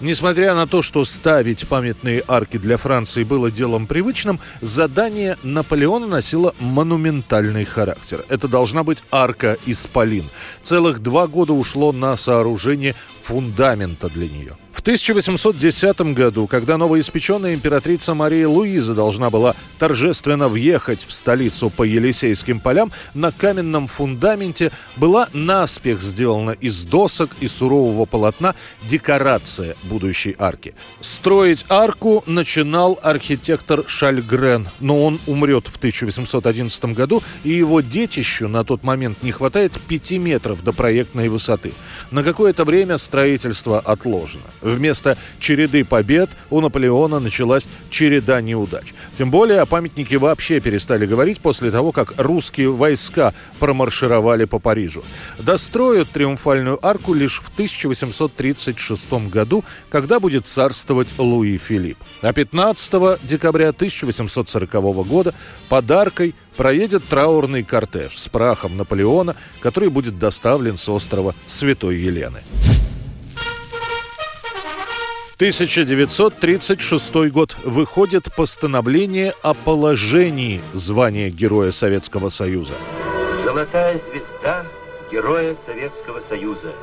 Несмотря 0.00 0.54
на 0.54 0.66
то, 0.66 0.80
что 0.80 1.04
ставить 1.04 1.68
памятные 1.68 2.22
арки 2.26 2.56
для 2.56 2.78
Франции 2.78 3.22
было 3.22 3.50
делом 3.50 3.86
привычным, 3.86 4.40
задание 4.62 5.36
Наполеона 5.42 6.06
носило 6.06 6.54
монументальный 6.58 7.66
характер. 7.66 8.24
Это 8.30 8.48
должна 8.48 8.82
быть 8.82 9.02
арка 9.10 9.58
Исполин. 9.66 10.24
Целых 10.62 11.00
два 11.00 11.26
года 11.26 11.52
ушло 11.52 11.92
на 11.92 12.16
сооружение 12.16 12.94
фундамента 13.22 14.08
для 14.08 14.28
нее. 14.28 14.56
В 14.72 14.80
1810 14.80 16.00
году, 16.14 16.46
когда 16.46 16.78
новоиспеченная 16.78 17.54
императрица 17.54 18.14
Мария 18.14 18.48
Луиза 18.48 18.94
должна 18.94 19.28
была 19.28 19.54
торжественно 19.78 20.48
въехать 20.48 21.04
в 21.04 21.12
столицу 21.12 21.70
по 21.70 21.82
Елисейским 21.82 22.60
полям, 22.60 22.92
на 23.12 23.32
каменном 23.32 23.88
фундаменте 23.88 24.70
была 24.96 25.28
наспех 25.32 26.00
сделана 26.00 26.52
из 26.52 26.84
досок 26.84 27.30
и 27.40 27.48
сурового 27.48 28.06
полотна 28.06 28.54
декорация 28.88 29.76
будущей 29.82 30.36
арки. 30.38 30.74
Строить 31.00 31.66
арку 31.68 32.22
начинал 32.26 32.98
архитектор 33.02 33.84
Шальгрен, 33.86 34.68
но 34.78 35.04
он 35.04 35.18
умрет 35.26 35.66
в 35.66 35.76
1811 35.76 36.84
году, 36.86 37.22
и 37.44 37.50
его 37.50 37.80
детищу 37.80 38.48
на 38.48 38.64
тот 38.64 38.82
момент 38.82 39.22
не 39.22 39.32
хватает 39.32 39.72
5 39.88 40.12
метров 40.12 40.62
до 40.62 40.72
проектной 40.72 41.28
высоты. 41.28 41.72
На 42.10 42.22
какое-то 42.22 42.64
время 42.64 42.96
строительство 42.98 43.80
отложено. 43.80 44.44
Вместо 44.60 45.16
череды 45.38 45.84
побед 45.84 46.30
у 46.50 46.60
Наполеона 46.60 47.18
началась 47.20 47.66
череда 47.90 48.40
неудач. 48.40 48.94
Тем 49.18 49.30
более 49.30 49.60
о 49.60 49.66
памятнике 49.66 50.18
вообще 50.18 50.60
перестали 50.60 51.06
говорить 51.06 51.40
после 51.40 51.70
того, 51.70 51.92
как 51.92 52.14
русские 52.18 52.70
войска 52.70 53.32
промаршировали 53.58 54.44
по 54.44 54.58
Парижу. 54.58 55.02
Достроят 55.38 56.08
Триумфальную 56.10 56.84
арку 56.84 57.14
лишь 57.14 57.40
в 57.40 57.48
1836 57.52 59.12
году, 59.30 59.64
когда 59.90 60.20
будет 60.20 60.46
царствовать 60.46 61.08
Луи 61.18 61.58
Филипп. 61.58 61.98
А 62.22 62.32
15 62.32 63.20
декабря 63.22 63.68
1840 63.68 64.72
года 65.06 65.34
подаркой 65.68 66.34
проедет 66.56 67.04
траурный 67.04 67.62
кортеж 67.62 68.18
с 68.18 68.28
прахом 68.28 68.76
Наполеона, 68.76 69.36
который 69.60 69.88
будет 69.88 70.18
доставлен 70.18 70.76
с 70.76 70.88
острова 70.88 71.34
Святой 71.46 71.96
Елены. 71.96 72.40
1936 75.40 77.14
год. 77.30 77.56
Выходит 77.64 78.28
постановление 78.36 79.32
о 79.42 79.54
положении 79.54 80.60
звания 80.74 81.30
Героя 81.30 81.72
Советского 81.72 82.28
Союза. 82.28 82.74
Золотая 83.42 83.98
звезда 84.10 84.66
Героя 85.10 85.56
Советского 85.64 86.20
Союза. 86.20 86.74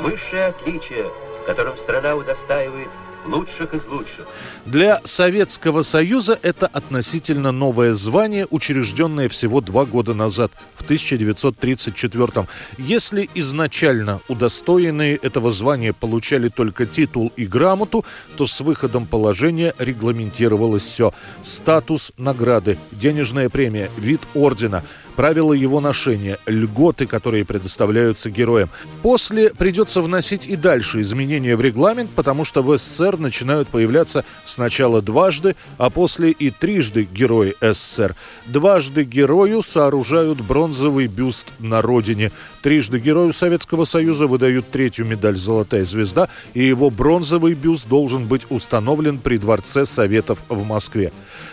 Высшее 0.00 0.46
отличие, 0.46 1.08
которым 1.46 1.78
страна 1.78 2.16
удостаивает 2.16 2.88
лучших 3.26 3.74
из 3.74 3.86
лучших. 3.86 4.26
Для 4.64 5.00
Советского 5.04 5.82
Союза 5.82 6.38
это 6.42 6.66
относительно 6.66 7.52
новое 7.52 7.94
звание, 7.94 8.46
учрежденное 8.50 9.28
всего 9.28 9.60
два 9.60 9.84
года 9.84 10.14
назад, 10.14 10.52
в 10.74 10.82
1934 10.82 12.46
Если 12.78 13.28
изначально 13.34 14.20
удостоенные 14.28 15.16
этого 15.16 15.50
звания 15.50 15.92
получали 15.92 16.48
только 16.48 16.86
титул 16.86 17.32
и 17.36 17.46
грамоту, 17.46 18.04
то 18.36 18.46
с 18.46 18.60
выходом 18.60 19.06
положения 19.06 19.74
регламентировалось 19.78 20.84
все. 20.84 21.12
Статус 21.42 22.12
награды, 22.18 22.78
денежная 22.92 23.48
премия, 23.48 23.90
вид 23.96 24.20
ордена– 24.34 24.84
правила 25.18 25.52
его 25.52 25.80
ношения, 25.80 26.38
льготы, 26.46 27.08
которые 27.08 27.44
предоставляются 27.44 28.30
героям. 28.30 28.70
После 29.02 29.50
придется 29.50 30.00
вносить 30.00 30.46
и 30.46 30.54
дальше 30.54 31.00
изменения 31.00 31.56
в 31.56 31.60
регламент, 31.60 32.10
потому 32.14 32.44
что 32.44 32.62
в 32.62 32.78
СССР 32.78 33.18
начинают 33.18 33.66
появляться 33.66 34.24
сначала 34.44 35.02
дважды, 35.02 35.56
а 35.76 35.90
после 35.90 36.30
и 36.30 36.50
трижды 36.50 37.02
герои 37.02 37.56
СССР. 37.60 38.14
Дважды 38.46 39.02
герою 39.02 39.64
сооружают 39.64 40.40
бронзовый 40.40 41.08
бюст 41.08 41.48
на 41.58 41.82
родине. 41.82 42.30
Трижды 42.62 43.00
герою 43.00 43.32
Советского 43.32 43.86
Союза 43.86 44.28
выдают 44.28 44.70
третью 44.70 45.04
медаль 45.04 45.36
«Золотая 45.36 45.84
звезда», 45.84 46.28
и 46.54 46.62
его 46.62 46.90
бронзовый 46.90 47.54
бюст 47.54 47.88
должен 47.88 48.28
быть 48.28 48.46
установлен 48.50 49.18
при 49.18 49.38
Дворце 49.38 49.84
Советов 49.84 50.44
в 50.48 50.64
Москве. 50.64 51.12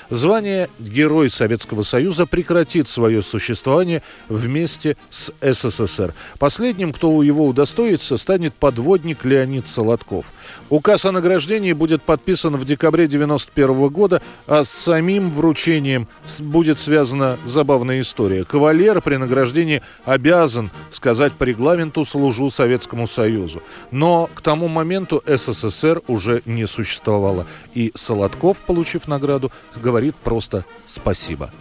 Звание 0.10 0.70
Герой 0.80 1.30
Советского 1.30 1.82
Союза 1.84 2.26
прекратит 2.26 2.88
свое 2.88 3.24
существование 3.24 4.04
вместе 4.30 4.98
с 5.10 5.32
СССР. 5.42 6.14
Последним, 6.38 6.94
кто 6.94 7.24
его 7.24 7.48
удостоится, 7.48 8.18
станет 8.18 8.54
подводник 8.54 9.26
Леонид 9.26 9.68
Солодков. 9.68 10.28
Указ 10.70 11.06
о 11.06 11.12
награждении 11.12 11.74
будет 11.74 12.04
подписан 12.04 12.56
в 12.56 12.66
декабре 12.66 13.06
1991 13.06 13.90
года, 13.90 14.22
а 14.48 14.64
с 14.64 14.70
самим 14.70 15.32
вручением 15.32 16.08
будет 16.40 16.78
связана 16.78 17.40
забавная 17.44 18.02
история. 18.02 18.44
Кавалер 18.44 19.02
при 19.02 19.16
награждении 19.16 19.82
обязан 20.06 20.70
сказать 20.92 21.34
по 21.34 21.44
регламенту 21.44 22.06
«служу 22.06 22.50
Советскому 22.50 23.08
Союзу». 23.08 23.64
Но 23.92 24.30
к 24.34 24.42
тому 24.42 24.68
моменту 24.68 25.24
СССР 25.26 26.02
уже 26.08 26.44
не 26.46 26.68
существовало. 26.68 27.48
И 27.74 27.92
Солодков, 27.96 28.62
получив 28.62 29.08
награду, 29.08 29.52
говорит 29.76 29.95
просто 30.24 30.66
«спасибо». 30.88 31.52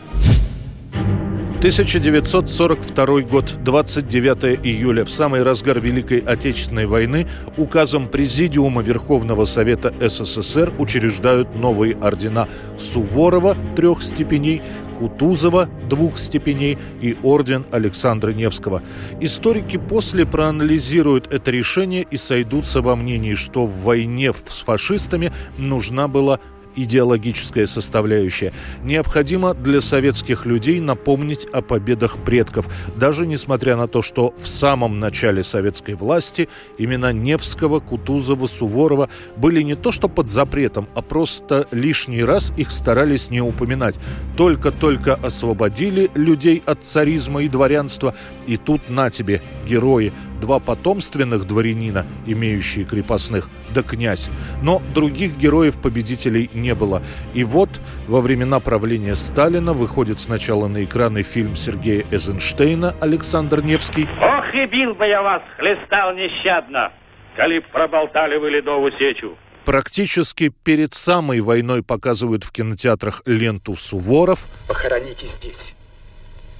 1942 1.64 3.20
год, 3.22 3.54
29 3.64 4.60
июля, 4.66 5.06
в 5.06 5.10
самый 5.10 5.42
разгар 5.42 5.80
Великой 5.80 6.18
Отечественной 6.18 6.84
войны, 6.84 7.26
указом 7.56 8.08
Президиума 8.08 8.82
Верховного 8.82 9.46
Совета 9.46 9.94
СССР 9.98 10.74
учреждают 10.78 11.54
новые 11.54 11.96
ордена 11.96 12.48
Суворова 12.78 13.56
трех 13.76 14.02
степеней, 14.02 14.60
Кутузова 14.98 15.70
двух 15.88 16.18
степеней 16.18 16.78
и 17.00 17.16
орден 17.22 17.64
Александра 17.72 18.32
Невского. 18.32 18.82
Историки 19.20 19.78
после 19.78 20.26
проанализируют 20.26 21.32
это 21.32 21.50
решение 21.50 22.06
и 22.10 22.18
сойдутся 22.18 22.82
во 22.82 22.94
мнении, 22.94 23.34
что 23.34 23.66
в 23.66 23.84
войне 23.84 24.34
с 24.48 24.60
фашистами 24.60 25.32
нужна 25.56 26.08
была 26.08 26.40
идеологическая 26.76 27.66
составляющая. 27.66 28.52
Необходимо 28.82 29.54
для 29.54 29.80
советских 29.80 30.46
людей 30.46 30.80
напомнить 30.80 31.46
о 31.46 31.62
победах 31.62 32.18
предков, 32.18 32.66
даже 32.96 33.26
несмотря 33.26 33.76
на 33.76 33.88
то, 33.88 34.02
что 34.02 34.34
в 34.38 34.46
самом 34.46 35.00
начале 35.00 35.42
советской 35.42 35.94
власти 35.94 36.48
имена 36.78 37.12
Невского, 37.12 37.80
Кутузова, 37.80 38.46
Суворова 38.46 39.08
были 39.36 39.62
не 39.62 39.74
то 39.74 39.92
что 39.92 40.08
под 40.08 40.28
запретом, 40.28 40.88
а 40.94 41.02
просто 41.02 41.66
лишний 41.70 42.24
раз 42.24 42.52
их 42.56 42.70
старались 42.70 43.30
не 43.30 43.40
упоминать. 43.40 43.96
Только-только 44.36 45.14
освободили 45.14 46.10
людей 46.14 46.62
от 46.66 46.84
царизма 46.84 47.42
и 47.42 47.48
дворянства, 47.48 48.14
и 48.46 48.56
тут 48.56 48.88
на 48.88 49.10
тебе, 49.10 49.42
герои, 49.66 50.12
два 50.40 50.58
потомственных 50.58 51.46
дворянина, 51.46 52.06
имеющие 52.26 52.84
крепостных, 52.84 53.48
да 53.74 53.82
князь. 53.82 54.30
Но 54.62 54.82
других 54.94 55.36
героев-победителей 55.36 56.50
не 56.54 56.74
было. 56.74 57.02
И 57.34 57.44
вот 57.44 57.68
во 58.06 58.20
времена 58.20 58.60
правления 58.60 59.14
Сталина 59.14 59.72
выходит 59.72 60.18
сначала 60.18 60.68
на 60.68 60.84
экраны 60.84 61.22
фильм 61.22 61.56
Сергея 61.56 62.04
Эйзенштейна 62.10 62.94
«Александр 63.00 63.62
Невский». 63.62 64.08
Ох, 64.20 64.54
и 64.54 64.66
бил 64.66 64.94
бы 64.94 65.06
я 65.06 65.22
вас, 65.22 65.42
хлестал 65.56 66.14
нещадно, 66.14 66.92
коли 67.36 67.60
б 67.60 67.66
проболтали 67.72 68.36
вы 68.36 68.50
ледовую 68.50 68.92
сечу. 68.98 69.36
Практически 69.64 70.52
перед 70.62 70.92
самой 70.92 71.40
войной 71.40 71.82
показывают 71.82 72.44
в 72.44 72.52
кинотеатрах 72.52 73.22
ленту 73.24 73.76
«Суворов». 73.76 74.44
Похороните 74.68 75.26
здесь 75.26 75.74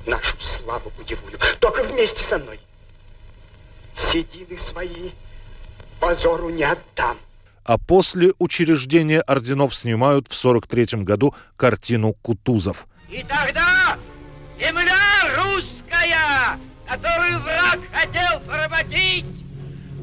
нашу 0.06 0.36
славу 0.40 0.90
путевую, 0.90 1.34
только 1.60 1.82
вместе 1.84 2.22
со 2.24 2.38
мной. 2.38 2.58
Седины 3.96 4.58
свои 4.58 5.10
позору 6.00 6.50
не 6.50 6.64
отдам. 6.64 7.16
А 7.64 7.78
после 7.78 8.32
учреждения 8.38 9.20
орденов 9.20 9.74
снимают 9.74 10.28
в 10.28 10.34
43 10.34 11.02
году 11.02 11.34
картину 11.56 12.12
«Кутузов». 12.20 12.86
И 13.08 13.24
тогда 13.28 13.96
земля 14.58 14.96
русская, 15.36 16.58
которую 16.86 17.40
враг 17.40 17.78
хотел 17.92 18.40
поработить, 18.40 19.24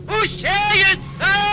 усеется 0.08 1.51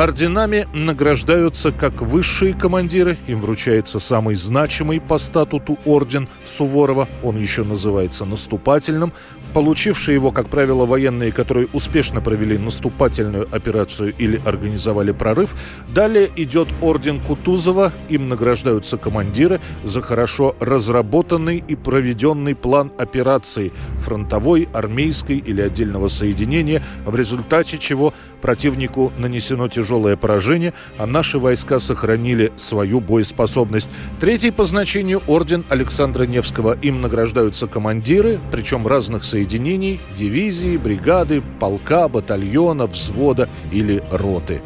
Орденами 0.00 0.66
награждаются 0.72 1.72
как 1.72 2.00
высшие 2.00 2.54
командиры, 2.54 3.18
им 3.26 3.42
вручается 3.42 4.00
самый 4.00 4.34
значимый 4.34 4.98
по 4.98 5.18
статуту 5.18 5.76
орден 5.84 6.26
Суворова, 6.46 7.06
он 7.22 7.36
еще 7.36 7.64
называется 7.64 8.24
наступательным, 8.24 9.12
получившие 9.52 10.14
его, 10.14 10.30
как 10.30 10.48
правило, 10.48 10.86
военные, 10.86 11.32
которые 11.32 11.68
успешно 11.74 12.22
провели 12.22 12.56
наступательную 12.56 13.46
операцию 13.54 14.14
или 14.16 14.40
организовали 14.46 15.12
прорыв. 15.12 15.54
Далее 15.92 16.30
идет 16.34 16.68
орден 16.80 17.20
Кутузова, 17.20 17.92
им 18.08 18.30
награждаются 18.30 18.96
командиры 18.96 19.60
за 19.84 20.00
хорошо 20.00 20.56
разработанный 20.60 21.62
и 21.68 21.76
проведенный 21.76 22.54
план 22.54 22.90
операции 22.96 23.70
фронтовой, 23.98 24.66
армейской 24.72 25.36
или 25.36 25.60
отдельного 25.60 26.08
соединения, 26.08 26.82
в 27.04 27.14
результате 27.14 27.76
чего 27.76 28.14
противнику 28.40 29.12
нанесено 29.18 29.68
тяжелое 29.68 29.89
поражение, 30.16 30.72
а 30.98 31.06
наши 31.06 31.38
войска 31.38 31.78
сохранили 31.78 32.52
свою 32.56 33.00
боеспособность. 33.00 33.88
Третий 34.20 34.50
по 34.50 34.64
значению 34.64 35.22
орден 35.26 35.64
Александра 35.68 36.24
Невского. 36.24 36.76
Им 36.82 37.00
награждаются 37.00 37.66
командиры, 37.66 38.38
причем 38.52 38.86
разных 38.86 39.24
соединений, 39.24 40.00
дивизии, 40.16 40.76
бригады, 40.76 41.42
полка, 41.58 42.08
батальона, 42.08 42.86
взвода 42.86 43.48
или 43.72 44.02
роты. 44.10 44.60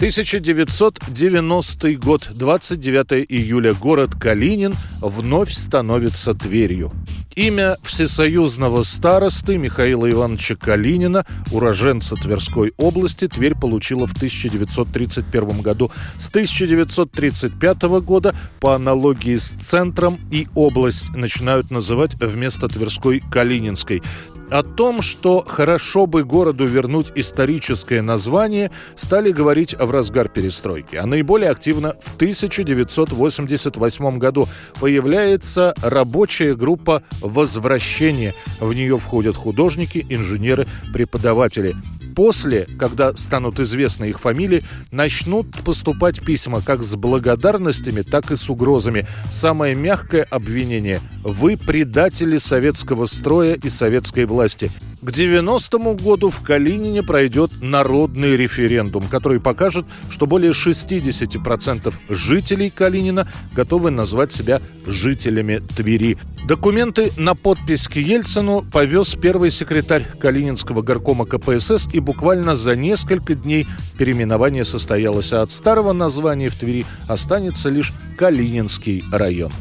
1990 0.00 1.98
год, 1.98 2.30
29 2.34 3.26
июля, 3.28 3.74
город 3.74 4.14
Калинин 4.18 4.72
вновь 5.02 5.52
становится 5.52 6.32
Тверью. 6.32 6.90
Имя 7.36 7.76
всесоюзного 7.84 8.82
старосты 8.82 9.56
Михаила 9.56 10.10
Ивановича 10.10 10.56
Калинина, 10.56 11.24
уроженца 11.52 12.16
Тверской 12.16 12.72
области, 12.76 13.28
Тверь 13.28 13.54
получила 13.54 14.06
в 14.06 14.12
1931 14.12 15.60
году. 15.60 15.92
С 16.18 16.28
1935 16.28 17.82
года 18.02 18.34
по 18.58 18.74
аналогии 18.74 19.36
с 19.36 19.50
центром 19.50 20.18
и 20.32 20.48
область 20.54 21.14
начинают 21.14 21.70
называть 21.70 22.14
вместо 22.14 22.68
Тверской 22.68 23.22
Калининской. 23.30 24.02
О 24.50 24.64
том, 24.64 25.00
что 25.00 25.44
хорошо 25.46 26.06
бы 26.06 26.24
городу 26.24 26.66
вернуть 26.66 27.12
историческое 27.14 28.02
название, 28.02 28.72
стали 28.96 29.30
говорить 29.30 29.76
в 29.78 29.90
разгар 29.90 30.28
перестройки. 30.28 30.96
А 30.96 31.06
наиболее 31.06 31.50
активно 31.50 31.94
в 32.02 32.16
1988 32.16 34.18
году 34.18 34.48
появляется 34.80 35.74
рабочая 35.82 36.56
группа 36.56 37.04
«Возвращение». 37.20 38.34
В 38.58 38.74
нее 38.74 38.98
входят 38.98 39.36
художники, 39.36 40.04
инженеры, 40.08 40.66
преподаватели. 40.92 41.76
После, 42.14 42.66
когда 42.78 43.14
станут 43.14 43.60
известны 43.60 44.10
их 44.10 44.20
фамилии, 44.20 44.64
начнут 44.90 45.46
поступать 45.64 46.24
письма 46.24 46.60
как 46.60 46.82
с 46.82 46.96
благодарностями, 46.96 48.02
так 48.02 48.30
и 48.30 48.36
с 48.36 48.48
угрозами. 48.48 49.06
Самое 49.32 49.74
мягкое 49.74 50.22
обвинение 50.22 51.00
вы 51.22 51.56
предатели 51.56 52.38
советского 52.38 53.06
строя 53.06 53.54
и 53.54 53.68
советской 53.68 54.24
власти. 54.24 54.70
К 55.02 55.10
90-му 55.10 55.94
году 55.94 56.28
в 56.28 56.40
Калинине 56.42 57.02
пройдет 57.02 57.50
народный 57.62 58.36
референдум, 58.36 59.08
который 59.08 59.40
покажет, 59.40 59.86
что 60.10 60.26
более 60.26 60.52
60% 60.52 61.94
жителей 62.10 62.68
Калинина 62.68 63.26
готовы 63.54 63.90
назвать 63.90 64.30
себя 64.30 64.60
жителями 64.84 65.62
Твери. 65.74 66.18
Документы 66.46 67.12
на 67.16 67.34
подпись 67.34 67.88
к 67.88 67.96
Ельцину 67.96 68.62
повез 68.70 69.14
первый 69.14 69.50
секретарь 69.50 70.04
Калининского 70.04 70.82
горкома 70.82 71.24
КПСС, 71.24 71.88
и 71.92 71.99
буквально 72.00 72.56
за 72.56 72.76
несколько 72.76 73.34
дней 73.34 73.66
переименование 73.98 74.64
состоялось, 74.64 75.32
а 75.32 75.42
от 75.42 75.50
старого 75.50 75.92
названия 75.92 76.48
в 76.48 76.56
Твери 76.56 76.84
останется 77.08 77.68
лишь 77.68 77.92
Калининский 78.16 79.04
район. 79.12 79.52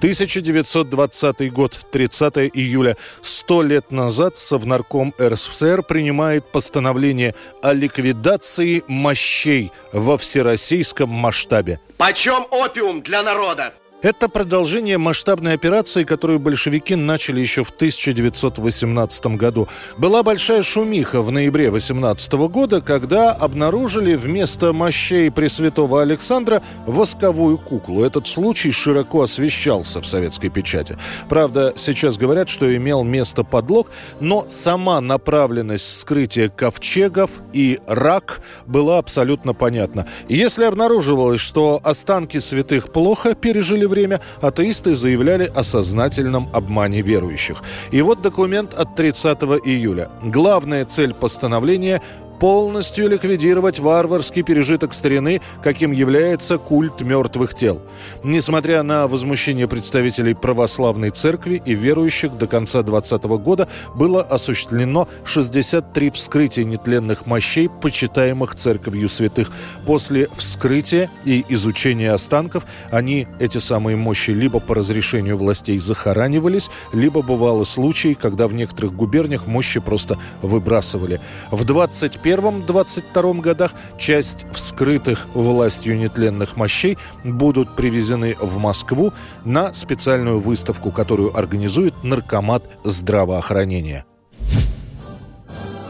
1920 0.00 1.52
год, 1.52 1.78
30 1.92 2.50
июля. 2.54 2.96
Сто 3.20 3.62
лет 3.62 3.92
назад 3.92 4.38
Совнарком 4.38 5.12
РСФСР 5.20 5.82
принимает 5.82 6.50
постановление 6.50 7.34
о 7.60 7.74
ликвидации 7.74 8.82
мощей 8.88 9.72
во 9.92 10.16
всероссийском 10.16 11.10
масштабе. 11.10 11.80
Почем 11.98 12.46
опиум 12.50 13.02
для 13.02 13.22
народа? 13.22 13.74
Это 14.02 14.30
продолжение 14.30 14.96
масштабной 14.96 15.52
операции, 15.52 16.04
которую 16.04 16.38
большевики 16.38 16.94
начали 16.94 17.38
еще 17.38 17.64
в 17.64 17.68
1918 17.68 19.26
году. 19.36 19.68
Была 19.98 20.22
большая 20.22 20.62
шумиха 20.62 21.20
в 21.20 21.30
ноябре 21.30 21.70
18 21.70 22.32
года, 22.48 22.80
когда 22.80 23.32
обнаружили 23.32 24.14
вместо 24.14 24.72
мощей 24.72 25.30
Пресвятого 25.30 26.00
Александра 26.00 26.62
восковую 26.86 27.58
куклу. 27.58 28.02
Этот 28.02 28.26
случай 28.26 28.70
широко 28.70 29.24
освещался 29.24 30.00
в 30.00 30.06
советской 30.06 30.48
печати. 30.48 30.96
Правда, 31.28 31.74
сейчас 31.76 32.16
говорят, 32.16 32.48
что 32.48 32.74
имел 32.74 33.04
место 33.04 33.44
подлог, 33.44 33.90
но 34.18 34.46
сама 34.48 35.02
направленность 35.02 36.00
скрытия 36.00 36.48
ковчегов 36.48 37.42
и 37.52 37.78
рак 37.86 38.40
была 38.64 38.96
абсолютно 38.96 39.52
понятна. 39.52 40.06
Если 40.30 40.64
обнаруживалось, 40.64 41.42
что 41.42 41.82
останки 41.84 42.38
святых 42.38 42.90
плохо 42.90 43.34
пережили 43.34 43.89
время 43.90 44.22
атеисты 44.40 44.94
заявляли 44.94 45.52
о 45.54 45.62
сознательном 45.62 46.48
обмане 46.54 47.02
верующих. 47.02 47.62
И 47.90 48.00
вот 48.00 48.22
документ 48.22 48.72
от 48.72 48.94
30 48.94 49.42
июля. 49.66 50.10
Главная 50.22 50.86
цель 50.86 51.12
постановления 51.12 52.00
полностью 52.40 53.08
ликвидировать 53.08 53.78
варварский 53.78 54.42
пережиток 54.42 54.94
старины, 54.94 55.42
каким 55.62 55.92
является 55.92 56.56
культ 56.56 57.02
мертвых 57.02 57.54
тел. 57.54 57.82
Несмотря 58.24 58.82
на 58.82 59.06
возмущение 59.06 59.68
представителей 59.68 60.32
православной 60.32 61.10
церкви 61.10 61.62
и 61.64 61.74
верующих, 61.74 62.38
до 62.38 62.46
конца 62.46 62.82
2020 62.82 63.24
года 63.42 63.68
было 63.94 64.22
осуществлено 64.22 65.06
63 65.24 66.10
вскрытия 66.12 66.64
нетленных 66.64 67.26
мощей, 67.26 67.68
почитаемых 67.68 68.54
церковью 68.54 69.10
святых. 69.10 69.52
После 69.84 70.28
вскрытия 70.34 71.10
и 71.26 71.44
изучения 71.50 72.10
останков 72.10 72.64
они, 72.90 73.28
эти 73.38 73.58
самые 73.58 73.96
мощи, 73.96 74.30
либо 74.30 74.60
по 74.60 74.74
разрешению 74.74 75.36
властей 75.36 75.78
захоранивались, 75.78 76.70
либо 76.94 77.20
бывало 77.20 77.64
случаи, 77.64 78.14
когда 78.14 78.48
в 78.48 78.54
некоторых 78.54 78.94
губерниях 78.94 79.46
мощи 79.46 79.78
просто 79.78 80.16
выбрасывали. 80.40 81.20
В 81.50 81.64
25 81.64 82.22
21-22 82.30 83.40
годах 83.40 83.72
часть 83.98 84.46
вскрытых 84.52 85.26
властью 85.34 85.96
нетленных 85.96 86.56
мощей 86.56 86.98
будут 87.24 87.76
привезены 87.76 88.36
в 88.40 88.58
Москву 88.58 89.12
на 89.44 89.72
специальную 89.74 90.40
выставку, 90.40 90.90
которую 90.90 91.36
организует 91.36 91.94
Наркомат 92.04 92.64
здравоохранения. 92.84 94.04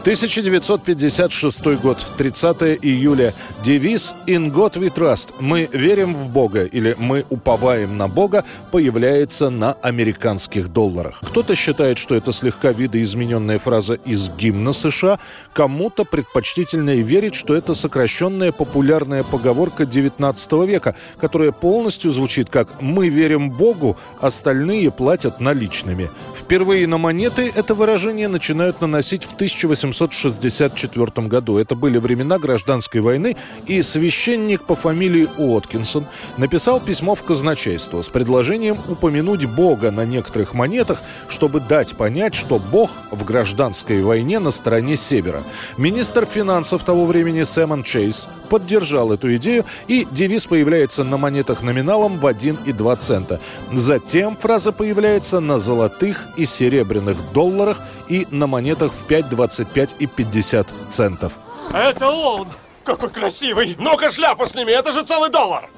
1956 0.01 1.79
год, 1.79 2.03
30 2.17 2.79
июля. 2.81 3.35
Девиз 3.63 4.15
«In 4.25 4.51
God 4.51 4.73
we 4.73 4.91
trust»– 4.91 5.35
«Мы 5.39 5.69
верим 5.71 6.15
в 6.15 6.27
Бога» 6.29 6.63
или 6.63 6.95
«Мы 6.97 7.23
уповаем 7.29 7.97
на 7.97 8.07
Бога» 8.07 8.43
появляется 8.71 9.51
на 9.51 9.73
американских 9.73 10.69
долларах. 10.69 11.21
Кто-то 11.21 11.53
считает, 11.53 11.99
что 11.99 12.15
это 12.15 12.31
слегка 12.31 12.71
видоизмененная 12.71 13.59
фраза 13.59 13.93
из 13.93 14.31
гимна 14.31 14.73
США, 14.73 15.19
кому-то 15.53 16.03
предпочтительнее 16.03 17.03
верить, 17.03 17.35
что 17.35 17.53
это 17.53 17.75
сокращенная 17.75 18.51
популярная 18.51 19.21
поговорка 19.21 19.85
19 19.85 20.51
века, 20.65 20.95
которая 21.19 21.51
полностью 21.51 22.09
звучит 22.09 22.49
как 22.49 22.81
«Мы 22.81 23.09
верим 23.09 23.51
Богу, 23.51 23.97
остальные 24.19 24.89
платят 24.89 25.39
наличными». 25.39 26.09
Впервые 26.35 26.87
на 26.87 26.97
монеты 26.97 27.51
это 27.53 27.75
выражение 27.75 28.27
начинают 28.27 28.81
наносить 28.81 29.25
в 29.25 29.33
1800 29.33 29.90
1864 29.95 31.27
году. 31.27 31.57
Это 31.57 31.75
были 31.75 31.97
времена 31.97 32.39
гражданской 32.39 33.01
войны, 33.01 33.37
и 33.67 33.81
священник 33.81 34.63
по 34.63 34.75
фамилии 34.75 35.27
Уоткинсон 35.37 36.07
написал 36.37 36.79
письмо 36.79 37.15
в 37.15 37.23
казначейство 37.23 38.01
с 38.01 38.09
предложением 38.09 38.77
упомянуть 38.87 39.45
Бога 39.45 39.91
на 39.91 40.05
некоторых 40.05 40.53
монетах, 40.53 41.01
чтобы 41.27 41.59
дать 41.59 41.95
понять, 41.95 42.35
что 42.35 42.59
Бог 42.59 42.91
в 43.11 43.23
гражданской 43.23 44.01
войне 44.01 44.39
на 44.39 44.51
стороне 44.51 44.97
Севера. 44.97 45.43
Министр 45.77 46.25
финансов 46.25 46.83
того 46.83 47.05
времени 47.05 47.43
Сэмон 47.43 47.83
Чейз 47.83 48.27
поддержал 48.49 49.13
эту 49.13 49.33
идею, 49.37 49.65
и 49.87 50.05
девиз 50.11 50.45
появляется 50.45 51.03
на 51.03 51.17
монетах 51.17 51.61
номиналом 51.61 52.19
в 52.19 52.27
1 52.27 52.59
и 52.65 52.73
2 52.73 52.95
цента. 52.97 53.39
Затем 53.71 54.35
фраза 54.35 54.71
появляется 54.71 55.39
на 55.39 55.59
золотых 55.59 56.27
и 56.35 56.45
серебряных 56.45 57.17
долларах 57.33 57.79
и 58.09 58.27
на 58.29 58.47
монетах 58.47 58.91
в 58.91 59.05
5, 59.05 59.29
25 59.81 59.95
и 59.99 60.07
50 60.07 60.67
центов. 60.89 61.33
Это 61.73 62.07
он! 62.09 62.47
Какой 62.83 63.09
красивый! 63.09 63.75
Ну-ка 63.79 64.09
шляпу 64.11 64.45
сними, 64.45 64.71
это 64.71 64.91
же 64.91 65.03
целый 65.03 65.29
доллар! 65.29 65.69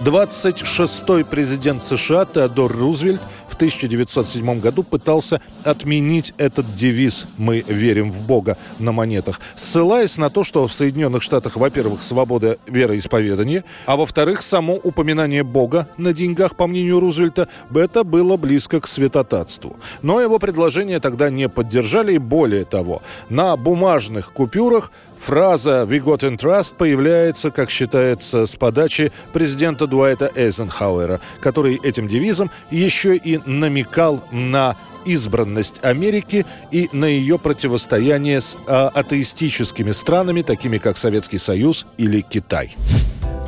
26-й 0.00 1.24
президент 1.24 1.82
США 1.82 2.24
Теодор 2.24 2.72
Рузвельт 2.72 3.22
в 3.52 3.54
1907 3.54 4.60
году 4.60 4.82
пытался 4.82 5.42
отменить 5.62 6.32
этот 6.38 6.74
девиз 6.74 7.26
«Мы 7.36 7.60
верим 7.68 8.10
в 8.10 8.22
Бога» 8.22 8.56
на 8.78 8.92
монетах, 8.92 9.40
ссылаясь 9.56 10.16
на 10.16 10.30
то, 10.30 10.42
что 10.42 10.66
в 10.66 10.72
Соединенных 10.72 11.22
Штатах, 11.22 11.56
во-первых, 11.56 12.02
свобода 12.02 12.56
вероисповедания, 12.66 13.64
а 13.84 13.96
во-вторых, 13.96 14.40
само 14.42 14.76
упоминание 14.76 15.42
Бога 15.42 15.86
на 15.98 16.14
деньгах, 16.14 16.56
по 16.56 16.66
мнению 16.66 16.98
Рузвельта, 16.98 17.48
это 17.74 18.04
было 18.04 18.38
близко 18.38 18.80
к 18.80 18.88
святотатству. 18.88 19.76
Но 20.00 20.20
его 20.20 20.38
предложение 20.38 20.98
тогда 20.98 21.28
не 21.28 21.48
поддержали, 21.48 22.14
и 22.14 22.18
более 22.18 22.64
того, 22.64 23.02
на 23.28 23.54
бумажных 23.58 24.32
купюрах 24.32 24.90
Фраза 25.22 25.86
«We 25.88 26.02
got 26.02 26.24
in 26.24 26.36
trust» 26.36 26.74
появляется, 26.76 27.52
как 27.52 27.70
считается, 27.70 28.44
с 28.44 28.56
подачи 28.56 29.12
президента 29.32 29.86
Дуайта 29.86 30.32
Эйзенхауэра, 30.34 31.20
который 31.40 31.78
этим 31.80 32.08
девизом 32.08 32.50
еще 32.72 33.16
и 33.16 33.38
намекал 33.46 34.24
на 34.32 34.76
избранность 35.04 35.78
Америки 35.84 36.44
и 36.72 36.88
на 36.92 37.04
ее 37.04 37.38
противостояние 37.38 38.40
с 38.40 38.56
а, 38.66 38.88
атеистическими 38.88 39.92
странами, 39.92 40.42
такими 40.42 40.78
как 40.78 40.96
Советский 40.96 41.38
Союз 41.38 41.86
или 41.98 42.20
Китай. 42.20 42.74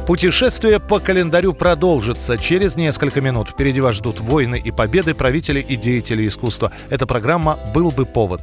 Путешествие 0.06 0.78
по 0.78 1.00
календарю 1.00 1.54
продолжится. 1.54 2.38
Через 2.38 2.76
несколько 2.76 3.20
минут 3.20 3.48
впереди 3.48 3.80
вас 3.80 3.96
ждут 3.96 4.20
войны 4.20 4.62
и 4.64 4.70
победы 4.70 5.12
правителей 5.12 5.66
и 5.68 5.74
деятелей 5.74 6.28
искусства. 6.28 6.70
Эта 6.88 7.04
программа 7.04 7.58
«Был 7.74 7.90
бы 7.90 8.06
повод». 8.06 8.42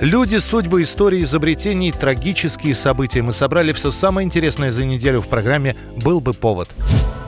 Люди, 0.00 0.36
судьбы, 0.36 0.82
истории, 0.82 1.24
изобретений, 1.24 1.90
трагические 1.90 2.76
события. 2.76 3.20
Мы 3.20 3.32
собрали 3.32 3.72
все 3.72 3.90
самое 3.90 4.24
интересное 4.24 4.70
за 4.70 4.84
неделю 4.84 5.20
в 5.20 5.26
программе 5.26 5.76
«Был 6.04 6.20
бы 6.20 6.34
повод». 6.34 6.68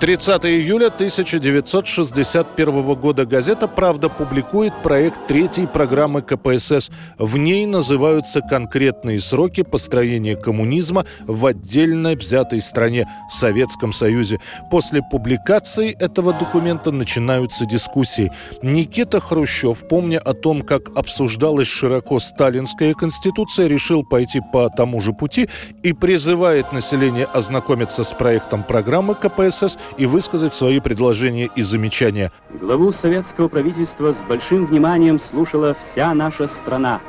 30 0.00 0.46
июля 0.46 0.86
1961 0.86 2.94
года 2.94 3.26
газета 3.26 3.68
«Правда» 3.68 4.08
публикует 4.08 4.72
проект 4.82 5.26
третьей 5.26 5.66
программы 5.66 6.22
КПСС. 6.22 6.90
В 7.18 7.36
ней 7.36 7.66
называются 7.66 8.40
конкретные 8.40 9.20
сроки 9.20 9.62
построения 9.62 10.36
коммунизма 10.36 11.04
в 11.26 11.44
отдельно 11.44 12.12
взятой 12.12 12.62
стране– 12.62 13.06
Советском 13.30 13.92
Союзе. 13.92 14.40
После 14.70 15.02
публикации 15.02 15.92
этого 15.92 16.32
документа 16.32 16.92
начинаются 16.92 17.66
дискуссии. 17.66 18.32
Никита 18.62 19.20
Хрущев, 19.20 19.86
помня 19.86 20.18
о 20.18 20.32
том, 20.32 20.62
как 20.62 20.96
обсуждалась 20.96 21.68
широко 21.68 22.20
сталинская 22.20 22.94
конституция, 22.94 23.66
решил 23.66 24.02
пойти 24.02 24.40
по 24.50 24.70
тому 24.70 25.02
же 25.02 25.12
пути 25.12 25.50
и 25.82 25.92
призывает 25.92 26.72
население 26.72 27.26
ознакомиться 27.26 28.02
с 28.02 28.14
проектом 28.14 28.62
программы 28.62 29.14
КПСС 29.14 29.76
и 29.98 30.06
высказать 30.06 30.54
свои 30.54 30.80
предложения 30.80 31.48
и 31.56 31.62
замечания. 31.62 32.32
Главу 32.50 32.92
советского 32.92 33.48
правительства 33.48 34.12
с 34.12 34.28
большим 34.28 34.66
вниманием 34.66 35.20
слушала 35.20 35.76
вся 35.92 36.14
наша 36.14 36.48
страна. 36.48 37.00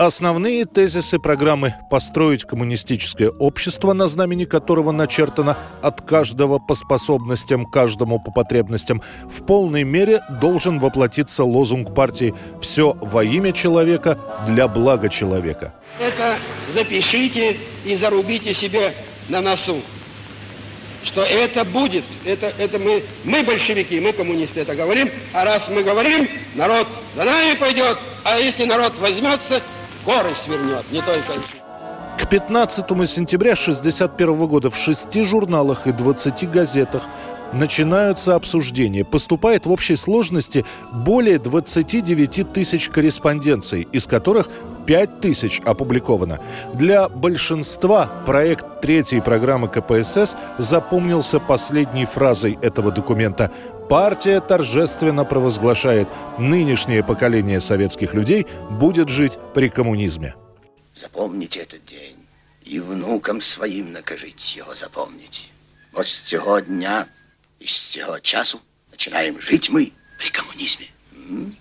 Основные 0.00 0.64
тезисы 0.64 1.18
программы 1.18 1.74
«Построить 1.90 2.44
коммунистическое 2.44 3.28
общество», 3.28 3.92
на 3.92 4.08
знамени 4.08 4.46
которого 4.46 4.92
начертано 4.92 5.58
«от 5.82 6.00
каждого 6.00 6.58
по 6.58 6.74
способностям, 6.74 7.66
каждому 7.66 8.18
по 8.18 8.30
потребностям», 8.30 9.02
в 9.30 9.44
полной 9.44 9.84
мере 9.84 10.22
должен 10.40 10.80
воплотиться 10.80 11.44
лозунг 11.44 11.94
партии 11.94 12.34
«Все 12.62 12.96
во 12.98 13.22
имя 13.22 13.52
человека, 13.52 14.18
для 14.46 14.68
блага 14.68 15.10
человека». 15.10 15.74
Это 15.98 16.38
запишите 16.72 17.58
и 17.84 17.94
зарубите 17.94 18.54
себе 18.54 18.94
на 19.28 19.42
носу 19.42 19.82
что 21.04 21.22
это 21.22 21.64
будет, 21.64 22.04
это, 22.24 22.52
это 22.58 22.78
мы, 22.78 23.02
мы 23.24 23.42
большевики, 23.42 24.00
мы 24.00 24.12
коммунисты 24.12 24.60
это 24.60 24.74
говорим, 24.74 25.10
а 25.32 25.44
раз 25.44 25.68
мы 25.68 25.82
говорим, 25.82 26.28
народ 26.54 26.86
за 27.16 27.24
нами 27.24 27.54
пойдет, 27.54 27.98
а 28.24 28.38
если 28.38 28.64
народ 28.64 28.92
возьмется, 28.98 29.62
горы 30.04 30.34
свернет, 30.44 30.84
не 30.90 31.00
только... 31.00 31.40
К 32.18 32.28
15 32.28 32.86
сентября 33.08 33.52
1961 33.52 34.46
года 34.46 34.70
в 34.70 34.76
шести 34.76 35.24
журналах 35.24 35.86
и 35.86 35.92
20 35.92 36.50
газетах 36.50 37.02
начинаются 37.52 38.34
обсуждения. 38.34 39.04
Поступает 39.04 39.66
в 39.66 39.72
общей 39.72 39.96
сложности 39.96 40.64
более 40.92 41.38
29 41.38 42.52
тысяч 42.52 42.88
корреспонденций, 42.88 43.88
из 43.92 44.06
которых 44.06 44.48
5 44.90 45.20
тысяч 45.20 45.60
опубликовано. 45.60 46.40
Для 46.74 47.08
большинства 47.08 48.06
проект 48.26 48.80
третьей 48.80 49.20
программы 49.20 49.68
КПСС 49.68 50.34
запомнился 50.58 51.38
последней 51.38 52.06
фразой 52.06 52.58
этого 52.60 52.90
документа. 52.90 53.52
Партия 53.88 54.40
торжественно 54.40 55.24
провозглашает, 55.24 56.08
нынешнее 56.38 57.04
поколение 57.04 57.60
советских 57.60 58.14
людей 58.14 58.48
будет 58.68 59.08
жить 59.08 59.38
при 59.54 59.68
коммунизме. 59.68 60.34
Запомните 60.92 61.60
этот 61.60 61.84
день 61.84 62.16
и 62.64 62.80
внукам 62.80 63.40
своим 63.40 63.92
накажите 63.92 64.58
его 64.58 64.74
запомнить. 64.74 65.52
Вот 65.92 66.08
с 66.08 66.28
того 66.28 66.58
дня 66.58 67.06
и 67.60 67.66
с 67.68 67.96
того 67.96 68.18
часу 68.18 68.60
начинаем 68.90 69.40
жить 69.40 69.70
мы 69.70 69.92
при 70.18 70.30
коммунизме. 70.30 70.88
М? 71.28 71.54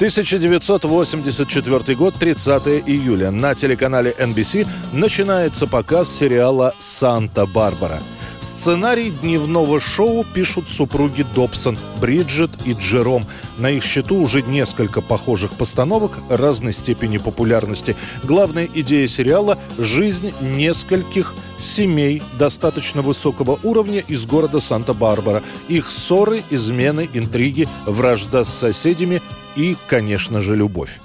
1984 0.00 1.94
год, 1.94 2.14
30 2.14 2.66
июля. 2.86 3.30
На 3.30 3.54
телеканале 3.54 4.16
NBC 4.18 4.66
начинается 4.94 5.66
показ 5.66 6.08
сериала 6.10 6.74
«Санта-Барбара». 6.78 8.00
Сценарий 8.40 9.10
дневного 9.10 9.78
шоу 9.78 10.24
пишут 10.24 10.70
супруги 10.70 11.26
Добсон, 11.34 11.76
Бриджит 12.00 12.50
и 12.64 12.72
Джером. 12.72 13.26
На 13.58 13.72
их 13.72 13.84
счету 13.84 14.16
уже 14.16 14.40
несколько 14.40 15.02
похожих 15.02 15.50
постановок 15.52 16.12
разной 16.30 16.72
степени 16.72 17.18
популярности. 17.18 17.94
Главная 18.24 18.70
идея 18.72 19.06
сериала– 19.06 19.58
жизнь 19.78 20.32
нескольких 20.40 21.34
семей 21.58 22.22
достаточно 22.38 23.02
высокого 23.02 23.58
уровня 23.62 24.00
из 24.00 24.24
города 24.24 24.60
Санта-Барбара. 24.60 25.42
Их 25.68 25.90
ссоры, 25.90 26.42
измены, 26.48 27.06
интриги, 27.12 27.68
вражда 27.84 28.46
с 28.46 28.48
соседями 28.48 29.20
и, 29.56 29.76
конечно 29.88 30.40
же, 30.40 30.56
любовь. 30.56 31.00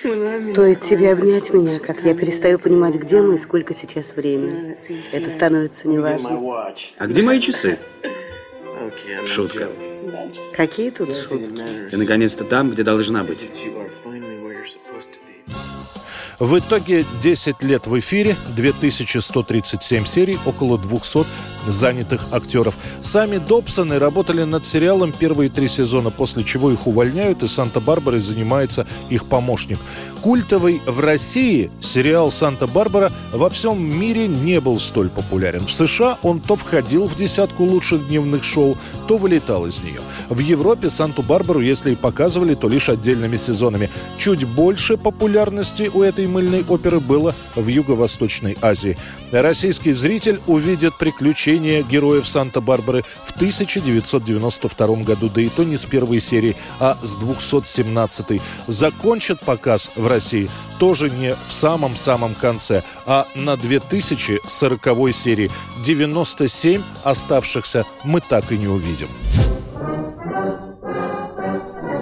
Стоит 0.00 0.82
тебе 0.88 1.12
обнять 1.12 1.52
меня, 1.52 1.78
как 1.78 2.02
я 2.02 2.14
перестаю 2.14 2.58
понимать, 2.58 2.94
где 2.94 3.20
мы 3.20 3.36
и 3.36 3.42
сколько 3.42 3.74
сейчас 3.74 4.06
время. 4.16 4.78
Это 5.12 5.30
становится 5.30 5.86
неважно. 5.86 6.74
А 6.96 7.06
где 7.06 7.22
мои 7.22 7.40
часы? 7.40 7.78
Шутка. 9.26 9.68
Какие 10.54 10.90
тут 10.90 11.10
шутки? 11.14 11.90
Ты 11.90 11.96
наконец-то 11.98 12.44
там, 12.44 12.70
где 12.70 12.82
должна 12.82 13.24
быть. 13.24 13.46
В 16.38 16.58
итоге 16.58 17.04
10 17.22 17.62
лет 17.62 17.86
в 17.86 17.98
эфире, 17.98 18.34
2137 18.56 20.06
серий, 20.06 20.38
около 20.46 20.78
200 20.78 21.26
занятых 21.66 22.26
актеров. 22.32 22.76
Сами 23.02 23.38
Добсоны 23.38 23.98
работали 23.98 24.44
над 24.44 24.64
сериалом 24.64 25.12
первые 25.12 25.50
три 25.50 25.68
сезона, 25.68 26.10
после 26.10 26.44
чего 26.44 26.70
их 26.70 26.86
увольняют, 26.86 27.42
и 27.42 27.46
Санта-Барбарой 27.48 28.20
занимается 28.20 28.86
их 29.08 29.24
помощник. 29.26 29.78
Культовый 30.20 30.82
в 30.84 31.00
России 31.00 31.70
сериал 31.80 32.30
«Санта-Барбара» 32.30 33.10
во 33.32 33.48
всем 33.48 33.82
мире 33.82 34.28
не 34.28 34.60
был 34.60 34.78
столь 34.78 35.08
популярен. 35.08 35.64
В 35.64 35.72
США 35.72 36.18
он 36.22 36.40
то 36.40 36.56
входил 36.56 37.06
в 37.06 37.16
десятку 37.16 37.64
лучших 37.64 38.06
дневных 38.08 38.44
шоу, 38.44 38.76
то 39.08 39.16
вылетал 39.16 39.66
из 39.66 39.82
нее. 39.82 40.02
В 40.28 40.38
Европе 40.40 40.90
«Санту-Барбару», 40.90 41.60
если 41.60 41.92
и 41.92 41.96
показывали, 41.96 42.54
то 42.54 42.68
лишь 42.68 42.90
отдельными 42.90 43.38
сезонами. 43.38 43.88
Чуть 44.18 44.44
больше 44.44 44.98
популярности 44.98 45.90
у 45.92 46.02
этой 46.02 46.26
мыльной 46.26 46.66
оперы 46.68 47.00
было 47.00 47.34
в 47.54 47.66
Юго-Восточной 47.66 48.58
Азии. 48.60 48.98
Российский 49.32 49.92
зритель 49.92 50.40
увидит 50.46 50.98
приключения 50.98 51.49
героев 51.58 52.28
Санта-Барбары 52.28 53.04
в 53.24 53.32
1992 53.32 54.86
году, 54.96 55.28
да 55.28 55.40
и 55.40 55.48
то 55.48 55.64
не 55.64 55.76
с 55.76 55.84
первой 55.84 56.20
серии, 56.20 56.56
а 56.78 56.98
с 57.02 57.16
217 57.16 58.40
Закончат 58.66 59.40
показ 59.40 59.90
в 59.96 60.06
России 60.06 60.50
тоже 60.78 61.10
не 61.10 61.34
в 61.48 61.52
самом-самом 61.52 62.34
конце, 62.34 62.82
а 63.06 63.26
на 63.34 63.56
2040 63.56 65.14
серии. 65.14 65.50
97 65.84 66.82
оставшихся 67.04 67.84
мы 68.04 68.20
так 68.20 68.52
и 68.52 68.58
не 68.58 68.68
увидим. 68.68 69.08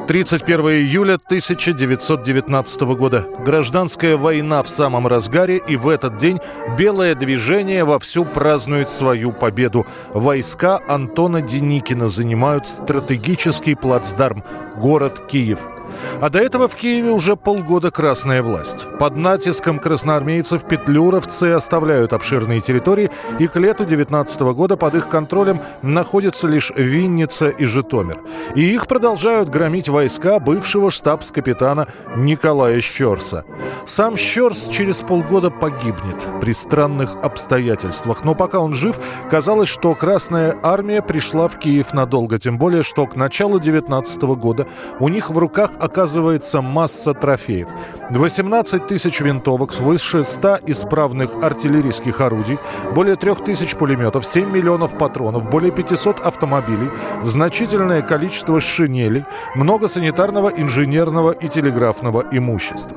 31 0.09 0.61
июля 0.71 1.17
1919 1.17 2.81
года. 2.97 3.27
Гражданская 3.45 4.17
война 4.17 4.63
в 4.63 4.69
самом 4.71 5.07
разгаре, 5.07 5.59
и 5.59 5.77
в 5.77 5.87
этот 5.87 6.17
день 6.17 6.41
белое 6.79 7.15
движение 7.15 7.85
вовсю 7.85 8.25
празднует 8.25 8.89
свою 8.89 9.33
победу. 9.33 9.87
Войска 10.15 10.81
Антона 10.89 11.43
Деникина 11.43 12.09
занимают 12.09 12.67
стратегический 12.67 13.75
плацдарм– 13.75 14.43
город 14.81 15.27
Киев– 15.29 15.59
а 16.21 16.31
до 16.31 16.39
этого 16.39 16.69
в 16.69 16.77
Киеве 16.77 17.11
уже 17.11 17.37
полгода 17.37 17.91
красная 17.91 18.43
власть. 18.43 18.87
Под 18.99 19.17
натиском 19.17 19.79
красноармейцев 19.79 20.65
петлюровцы 20.65 21.53
оставляют 21.53 22.13
обширные 22.13 22.61
территории, 22.61 23.11
и 23.39 23.47
к 23.47 23.57
лету 23.57 23.85
19 23.85 24.41
года 24.41 24.77
под 24.77 24.95
их 24.95 25.09
контролем 25.09 25.61
находятся 25.83 26.47
лишь 26.47 26.73
Винница 26.77 27.49
и 27.49 27.65
Житомир. 27.65 28.21
И 28.55 28.63
их 28.63 28.87
продолжают 28.87 29.49
громить 29.49 29.89
войска 29.89 30.39
бывшего 30.39 30.91
штабс-капитана 30.91 31.89
Николая 32.17 32.81
Щерса. 32.81 33.45
Сам 33.87 34.17
Щерс 34.17 34.69
через 34.69 34.99
полгода 34.99 35.51
погибнет 35.51 36.17
при 36.41 36.53
странных 36.53 37.11
обстоятельствах, 37.23 38.25
но 38.25 38.35
пока 38.35 38.61
он 38.61 38.75
жив, 38.75 38.99
казалось, 39.31 39.69
что 39.69 39.95
Красная 39.95 40.57
Армия 40.63 41.03
пришла 41.03 41.49
в 41.49 41.59
Киев 41.59 41.95
надолго, 41.95 42.39
тем 42.39 42.59
более, 42.59 42.83
что 42.83 43.07
к 43.07 43.17
началу 43.17 43.59
19 43.59 44.23
года 44.23 44.67
у 45.01 45.09
них 45.09 45.31
в 45.31 45.39
руках 45.39 45.71
оказывается 45.81 46.63
масса 46.63 47.15
трофеев. 47.15 47.69
18 48.11 48.87
тысяч 48.87 49.21
винтовок, 49.21 49.73
свыше 49.73 50.25
100 50.25 50.61
исправных 50.67 51.31
артиллерийских 51.43 52.21
орудий, 52.21 52.59
более 52.95 53.17
3 53.17 53.35
тысяч 53.47 53.77
пулеметов, 53.77 54.27
7 54.27 54.51
миллионов 54.51 54.97
патронов, 54.97 55.51
более 55.51 55.71
500 55.71 56.21
автомобилей, 56.21 56.89
значительное 57.25 58.01
количество 58.03 58.61
шинелей, 58.61 59.25
много 59.55 59.89
санитарного, 59.89 60.49
инженерного 60.49 61.33
и 61.33 61.49
телеграфного 61.49 62.25
имущества. 62.31 62.97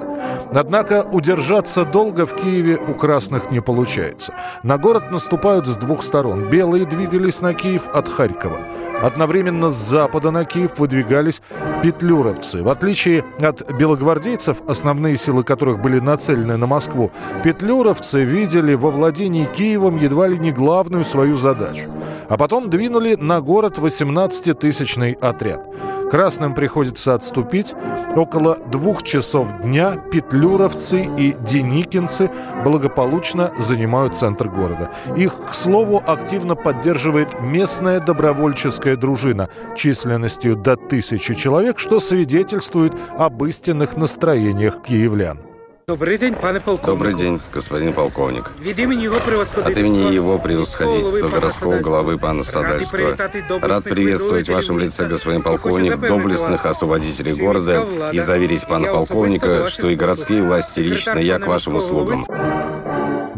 Однако 0.53 1.03
удержаться 1.03 1.85
долго 1.85 2.25
в 2.25 2.35
Киеве 2.35 2.77
у 2.77 2.93
красных 2.93 3.51
не 3.51 3.61
получается. 3.61 4.33
На 4.63 4.77
город 4.77 5.11
наступают 5.11 5.67
с 5.67 5.75
двух 5.75 6.03
сторон. 6.03 6.45
Белые 6.49 6.85
двигались 6.85 7.41
на 7.41 7.53
Киев 7.53 7.83
от 7.93 8.07
Харькова. 8.07 8.59
Одновременно 9.01 9.71
с 9.71 9.75
запада 9.75 10.31
на 10.31 10.45
Киев 10.45 10.77
выдвигались 10.77 11.41
петлюровцы. 11.81 12.61
В 12.61 12.69
отличие 12.69 13.25
от 13.39 13.71
белогвардейцев, 13.71 14.61
основные 14.67 15.17
силы 15.17 15.43
которых 15.43 15.81
были 15.81 15.99
нацелены 15.99 16.57
на 16.57 16.67
Москву, 16.67 17.11
петлюровцы 17.43 18.23
видели 18.23 18.75
во 18.75 18.91
владении 18.91 19.45
Киевом 19.45 19.97
едва 19.97 20.27
ли 20.27 20.37
не 20.37 20.51
главную 20.51 21.03
свою 21.03 21.37
задачу. 21.37 21.89
А 22.29 22.37
потом 22.37 22.69
двинули 22.69 23.15
на 23.15 23.41
город 23.41 23.79
18-тысячный 23.79 25.13
отряд. 25.13 25.65
Красным 26.11 26.53
приходится 26.53 27.13
отступить. 27.13 27.73
Около 28.17 28.57
двух 28.69 29.03
часов 29.03 29.61
дня 29.61 29.95
петлюровцы 29.95 31.05
и 31.17 31.33
деникинцы 31.39 32.29
благополучно 32.65 33.53
занимают 33.57 34.17
центр 34.17 34.49
города. 34.49 34.91
Их, 35.15 35.31
к 35.49 35.53
слову, 35.53 36.03
активно 36.05 36.55
поддерживает 36.55 37.39
местная 37.39 38.01
добровольческая 38.01 38.97
дружина 38.97 39.47
численностью 39.77 40.57
до 40.57 40.75
тысячи 40.75 41.33
человек, 41.33 41.79
что 41.79 42.01
свидетельствует 42.01 42.91
об 43.17 43.41
истинных 43.45 43.95
настроениях 43.95 44.83
киевлян. 44.83 45.50
Добрый 45.90 46.18
день, 46.18 46.34
пане 46.34 46.58
полковник. 46.60 46.98
Добрый 46.98 47.14
день, 47.14 47.40
господин 47.54 47.92
полковник. 47.92 48.50
Від 48.60 48.78
імені 48.78 49.04
його 49.04 49.16
От 49.64 49.76
имени 49.76 50.14
его 50.16 50.38
превосходительства 50.38 51.28
городского 51.28 51.76
главы 51.78 52.18
пана 52.18 52.42
Стадальского 52.42 53.16
рад 53.62 53.84
приветствовать 53.84 54.48
в 54.48 54.52
вашем 54.52 54.80
лице, 54.80 55.06
господин 55.06 55.42
полковник, 55.42 55.96
доблестных 55.96 56.66
освободителей 56.66 57.34
города 57.34 57.84
и 58.12 58.18
заверить 58.18 58.66
пана 58.66 58.88
полковника, 58.88 59.68
что 59.68 59.88
и 59.88 59.94
городские 59.94 60.42
власти 60.42 60.80
лично 60.80 61.20
я 61.20 61.38
к 61.38 61.46
вашим 61.46 61.76
услугам. 61.76 62.26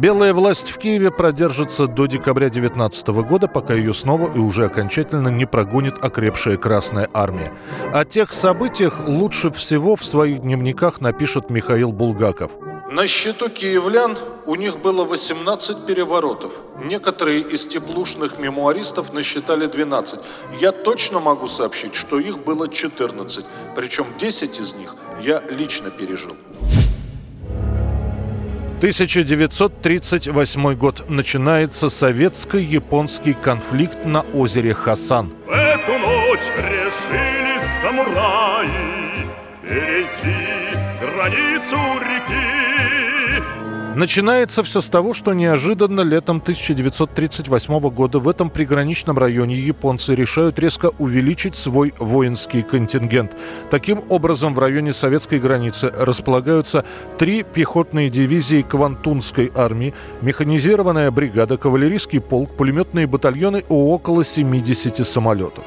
Белая 0.04 0.34
власть 0.34 0.70
в 0.70 0.80
Киеве 0.80 1.12
продержится 1.12 1.88
до 1.88 2.08
декабря 2.08 2.50
2019 2.50 3.08
года, 3.26 3.48
пока 3.48 3.74
ее 3.74 3.94
снова 3.94 4.30
и 4.36 4.38
уже 4.38 4.66
окончательно 4.66 5.30
не 5.30 5.46
прогонит 5.46 5.94
окрепшая 6.04 6.58
Красная 6.58 7.10
Армия. 7.14 7.54
О 7.94 8.04
тех 8.04 8.34
событиях 8.34 9.08
лучше 9.08 9.50
всего 9.50 9.96
в 9.96 10.04
своих 10.04 10.42
дневниках 10.42 11.00
напишет 11.00 11.50
Михаил 11.50 11.94
Булгаков. 11.94 12.52
На 12.92 13.08
счету 13.08 13.48
киевлян 13.48 14.18
у 14.46 14.56
них 14.56 14.82
было 14.82 15.06
18 15.06 15.86
переворотов. 15.86 16.60
Некоторые 16.84 17.40
из 17.40 17.66
теплушных 17.66 18.40
мемуаристов 18.40 19.14
насчитали 19.14 19.68
12. 19.68 20.20
Я 20.60 20.74
точно 20.74 21.22
могу 21.22 21.48
сообщить, 21.48 21.96
что 21.96 22.20
их 22.20 22.40
было 22.40 22.68
14. 22.68 23.46
Причем 23.78 24.08
10 24.20 24.60
из 24.60 24.74
них 24.74 24.98
я 25.22 25.42
лично 25.50 25.92
пережил. 25.92 26.36
1938 28.84 30.76
год. 30.76 31.06
Начинается 31.08 31.88
советско-японский 31.88 33.34
конфликт 33.34 34.04
на 34.04 34.24
озере 34.34 34.74
Хасан. 34.74 35.32
В 35.48 35.52
эту 35.52 35.94
ночь 36.00 36.42
решили 36.58 37.62
самураи 37.82 38.68
перейти 39.62 40.36
границу 41.00 41.78
реки. 42.02 43.13
Начинается 43.96 44.64
все 44.64 44.82
с 44.82 44.90
того, 44.90 45.14
что 45.14 45.34
неожиданно 45.34 46.02
летом 46.02 46.38
1938 46.38 47.80
года 47.90 48.18
в 48.18 48.28
этом 48.28 48.50
приграничном 48.50 49.20
районе 49.20 49.56
японцы 49.56 50.16
решают 50.16 50.58
резко 50.58 50.92
увеличить 50.98 51.56
свой 51.56 51.94
воинский 52.00 52.64
контингент. 52.64 53.38
Таким 53.70 54.02
образом, 54.10 54.56
в 54.56 54.60
районе 54.60 54.94
советской 54.94 55.38
границы 55.38 55.94
располагаются 55.96 56.86
три 57.20 57.44
пехотные 57.44 58.10
дивизии 58.10 58.64
Квантунской 58.64 59.52
армии, 59.54 59.94
механизированная 60.22 61.12
бригада, 61.12 61.58
кавалерийский 61.58 62.20
полк, 62.20 62.58
пулеметные 62.58 63.06
батальоны 63.06 63.58
и 63.58 63.66
около 63.70 64.26
70 64.26 65.06
самолетов. 65.06 65.64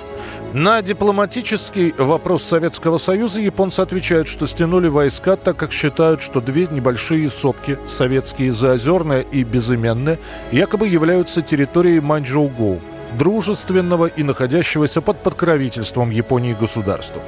На 0.59 0.81
дипломатический 0.81 1.93
вопрос 1.99 2.43
Советского 2.43 2.97
Союза 2.97 3.43
японцы 3.43 3.81
отвечают, 3.81 4.27
что 4.27 4.47
стянули 4.47 4.89
войска, 4.89 5.37
так 5.37 5.59
как 5.59 5.71
считают, 5.71 6.23
что 6.23 6.41
две 6.41 6.67
небольшие 6.67 7.29
сопки, 7.29 7.79
советские 7.91 8.55
Заозерная 8.55 9.21
и 9.21 9.45
Безыменная, 9.45 10.19
якобы 10.53 10.89
являются 10.89 11.43
территорией 11.43 12.01
Маньчжоу-Гоу 12.01 12.81
дружественного 13.13 14.07
и 14.07 14.23
находящегося 14.23 15.01
под 15.01 15.23
подкровительством 15.23 16.11
Японии 16.11 16.55
государства. 16.55 17.23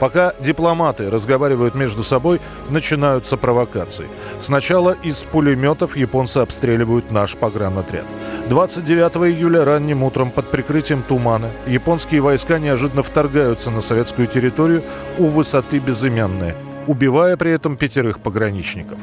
Пока 0.00 0.32
дипломаты 0.40 1.10
разговаривают 1.10 1.74
между 1.74 2.04
собой, 2.04 2.40
начинаются 2.68 3.36
провокации. 3.36 4.06
Сначала 4.40 4.96
из 5.02 5.18
пулеметов 5.18 5.96
японцы 5.96 6.38
обстреливают 6.38 7.10
наш 7.10 7.36
погранотряд. 7.36 8.04
29 8.48 9.34
июля 9.34 9.64
ранним 9.64 10.02
утром 10.02 10.30
под 10.30 10.50
прикрытием 10.50 11.02
тумана 11.02 11.50
японские 11.66 12.20
войска 12.20 12.58
неожиданно 12.58 13.02
вторгаются 13.02 13.70
на 13.70 13.80
советскую 13.80 14.26
территорию 14.26 14.82
у 15.18 15.26
высоты 15.26 15.78
Безымянная, 15.78 16.54
убивая 16.86 17.36
при 17.36 17.52
этом 17.52 17.76
пятерых 17.76 18.20
пограничников. 18.20 18.98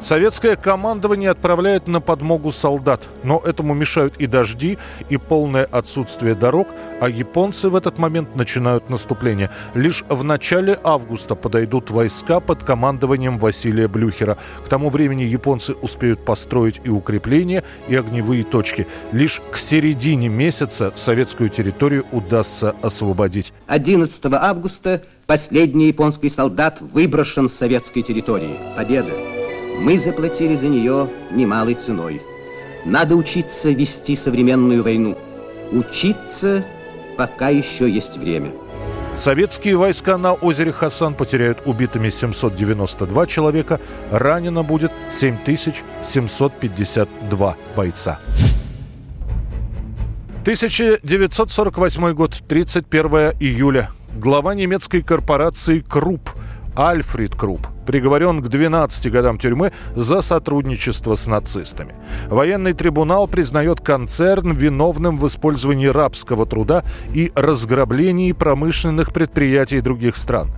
Советское 0.00 0.56
командование 0.56 1.30
отправляет 1.30 1.86
на 1.86 2.00
подмогу 2.00 2.50
солдат, 2.50 3.08
но 3.22 3.40
этому 3.44 3.72
мешают 3.72 4.16
и 4.16 4.26
дожди, 4.26 4.78
и 5.08 5.16
полное 5.16 5.64
отсутствие 5.64 6.34
дорог, 6.34 6.66
а 7.00 7.08
японцы 7.08 7.68
в 7.68 7.76
этот 7.76 7.98
момент 7.98 8.34
начинают 8.34 8.90
наступление. 8.90 9.50
Лишь 9.74 10.04
в 10.08 10.24
начале 10.24 10.76
августа 10.82 11.36
подойдут 11.36 11.90
войска 11.90 12.40
под 12.40 12.64
командованием 12.64 13.38
Василия 13.38 13.86
Блюхера. 13.86 14.38
К 14.64 14.68
тому 14.68 14.90
времени 14.90 15.22
японцы 15.22 15.74
успеют 15.74 16.24
построить 16.24 16.80
и 16.82 16.88
укрепления, 16.88 17.62
и 17.86 17.94
огневые 17.94 18.42
точки. 18.42 18.88
Лишь 19.12 19.40
к 19.52 19.56
середине 19.56 20.28
месяца 20.28 20.92
советскую 20.96 21.48
территорию 21.48 22.06
удастся 22.10 22.74
освободить. 22.82 23.52
11 23.68 24.20
августа 24.32 25.02
последний 25.26 25.86
японский 25.86 26.28
солдат 26.28 26.80
выброшен 26.80 27.48
с 27.48 27.54
советской 27.54 28.02
территории. 28.02 28.58
Победа! 28.76 29.41
Мы 29.80 29.98
заплатили 29.98 30.56
за 30.56 30.68
нее 30.68 31.08
немалой 31.30 31.74
ценой. 31.74 32.20
Надо 32.84 33.16
учиться 33.16 33.70
вести 33.70 34.14
современную 34.16 34.82
войну. 34.82 35.16
Учиться, 35.70 36.64
пока 37.16 37.48
еще 37.48 37.88
есть 37.90 38.16
время. 38.16 38.50
Советские 39.16 39.76
войска 39.76 40.18
на 40.18 40.32
озере 40.32 40.72
Хасан 40.72 41.14
потеряют 41.14 41.58
убитыми 41.66 42.10
792 42.10 43.26
человека, 43.26 43.78
ранено 44.10 44.62
будет 44.62 44.90
7752 45.10 47.56
бойца. 47.76 48.18
1948 50.42 52.12
год, 52.14 52.42
31 52.48 53.34
июля. 53.38 53.90
Глава 54.18 54.54
немецкой 54.54 55.02
корпорации 55.02 55.80
«Крупп» 55.80 56.30
Альфред 56.76 57.34
Крупп 57.34 57.66
приговорен 57.86 58.42
к 58.42 58.48
12 58.48 59.10
годам 59.10 59.38
тюрьмы 59.38 59.72
за 59.94 60.22
сотрудничество 60.22 61.14
с 61.14 61.26
нацистами. 61.26 61.94
Военный 62.28 62.72
трибунал 62.72 63.26
признает 63.28 63.80
концерн 63.80 64.52
виновным 64.52 65.18
в 65.18 65.26
использовании 65.26 65.86
рабского 65.86 66.46
труда 66.46 66.84
и 67.12 67.32
разграблении 67.34 68.32
промышленных 68.32 69.12
предприятий 69.12 69.80
других 69.80 70.16
стран. 70.16 70.50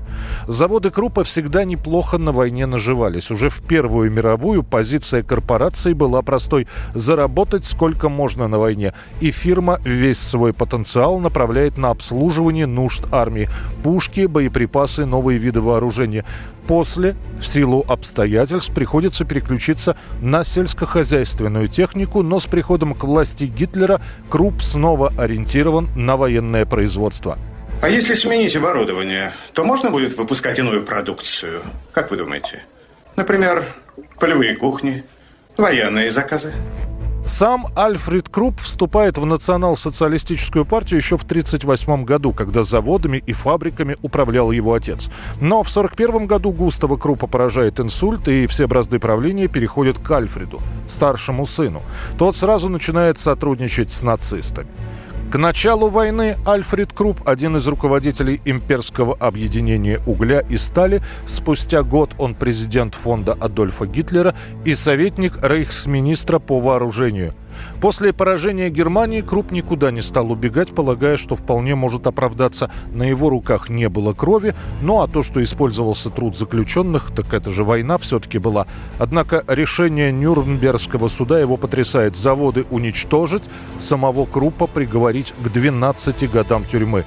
Заводы 0.46 0.90
Крупа 0.90 1.24
всегда 1.24 1.64
неплохо 1.64 2.18
на 2.18 2.32
войне 2.32 2.66
наживались. 2.66 3.30
Уже 3.30 3.48
в 3.48 3.60
Первую 3.62 4.10
мировую 4.10 4.62
позиция 4.62 5.22
корпорации 5.22 5.92
была 5.92 6.22
простой– 6.22 6.66
заработать 6.94 7.66
сколько 7.66 8.08
можно 8.08 8.48
на 8.48 8.58
войне. 8.58 8.92
И 9.20 9.30
фирма 9.30 9.80
весь 9.84 10.18
свой 10.18 10.52
потенциал 10.52 11.18
направляет 11.18 11.78
на 11.78 11.90
обслуживание 11.90 12.66
нужд 12.66 13.04
армии. 13.10 13.48
Пушки, 13.82 14.26
боеприпасы, 14.26 15.06
новые 15.06 15.38
виды 15.38 15.60
вооружения. 15.60 16.24
После, 16.66 17.14
в 17.38 17.46
силу 17.46 17.84
обстоятельств, 17.86 18.72
приходится 18.72 19.24
переключиться 19.24 19.96
на 20.20 20.44
сельскохозяйственную 20.44 21.68
технику, 21.68 22.22
но 22.22 22.40
с 22.40 22.46
приходом 22.46 22.94
к 22.94 23.04
власти 23.04 23.44
Гитлера 23.44 24.00
Круп 24.30 24.62
снова 24.62 25.12
ориентирован 25.18 25.88
на 25.94 26.16
военное 26.16 26.64
производство. 26.64 27.38
А 27.82 27.88
если 27.88 28.14
сменить 28.14 28.56
оборудование, 28.56 29.32
то 29.52 29.64
можно 29.64 29.90
будет 29.90 30.16
выпускать 30.16 30.58
иную 30.58 30.84
продукцию? 30.84 31.62
Как 31.92 32.10
вы 32.10 32.16
думаете? 32.16 32.64
Например, 33.16 33.64
полевые 34.18 34.56
кухни, 34.56 35.04
военные 35.56 36.10
заказы? 36.10 36.52
Сам 37.26 37.66
Альфред 37.74 38.28
Крупп 38.28 38.60
вступает 38.60 39.16
в 39.16 39.24
национал-социалистическую 39.24 40.66
партию 40.66 40.98
еще 40.98 41.16
в 41.16 41.22
1938 41.22 42.04
году, 42.04 42.32
когда 42.32 42.64
заводами 42.64 43.22
и 43.26 43.32
фабриками 43.32 43.96
управлял 44.02 44.50
его 44.50 44.74
отец. 44.74 45.08
Но 45.40 45.62
в 45.62 45.70
1941 45.70 46.26
году 46.26 46.52
Густава 46.52 46.98
Круппа 46.98 47.26
поражает 47.26 47.80
инсульт, 47.80 48.28
и 48.28 48.46
все 48.46 48.66
бразды 48.66 48.98
правления 48.98 49.48
переходят 49.48 49.98
к 49.98 50.10
Альфреду, 50.10 50.60
старшему 50.86 51.46
сыну. 51.46 51.82
Тот 52.18 52.36
сразу 52.36 52.68
начинает 52.68 53.18
сотрудничать 53.18 53.90
с 53.90 54.02
нацистами. 54.02 54.68
К 55.34 55.36
началу 55.36 55.88
войны 55.88 56.36
Альфред 56.46 56.92
Крупп, 56.92 57.28
один 57.28 57.56
из 57.56 57.66
руководителей 57.66 58.40
имперского 58.44 59.16
объединения 59.16 59.98
угля 60.06 60.38
и 60.48 60.56
стали, 60.56 61.02
спустя 61.26 61.82
год 61.82 62.12
он 62.18 62.36
президент 62.36 62.94
фонда 62.94 63.32
Адольфа 63.32 63.84
Гитлера 63.84 64.36
и 64.64 64.76
советник 64.76 65.42
рейхсминистра 65.42 66.38
по 66.38 66.60
вооружению– 66.60 67.34
После 67.80 68.12
поражения 68.12 68.70
Германии 68.70 69.20
Круп 69.20 69.50
никуда 69.50 69.90
не 69.90 70.02
стал 70.02 70.30
убегать, 70.30 70.74
полагая, 70.74 71.16
что 71.16 71.34
вполне 71.36 71.74
может 71.74 72.06
оправдаться. 72.06 72.70
На 72.92 73.02
его 73.04 73.28
руках 73.28 73.68
не 73.68 73.88
было 73.88 74.12
крови, 74.12 74.54
ну 74.80 75.02
а 75.02 75.08
то, 75.08 75.22
что 75.22 75.42
использовался 75.42 76.10
труд 76.10 76.36
заключенных, 76.36 77.12
так 77.14 77.32
это 77.34 77.50
же 77.50 77.64
война 77.64 77.98
все-таки 77.98 78.38
была. 78.38 78.66
Однако 78.98 79.44
решение 79.48 80.12
Нюрнбергского 80.12 81.08
суда 81.08 81.38
его 81.40 81.56
потрясает. 81.56 82.16
Заводы 82.16 82.64
уничтожить, 82.70 83.42
самого 83.78 84.24
Крупа 84.24 84.66
приговорить 84.66 85.34
к 85.42 85.48
12 85.50 86.30
годам 86.30 86.64
тюрьмы. 86.64 87.04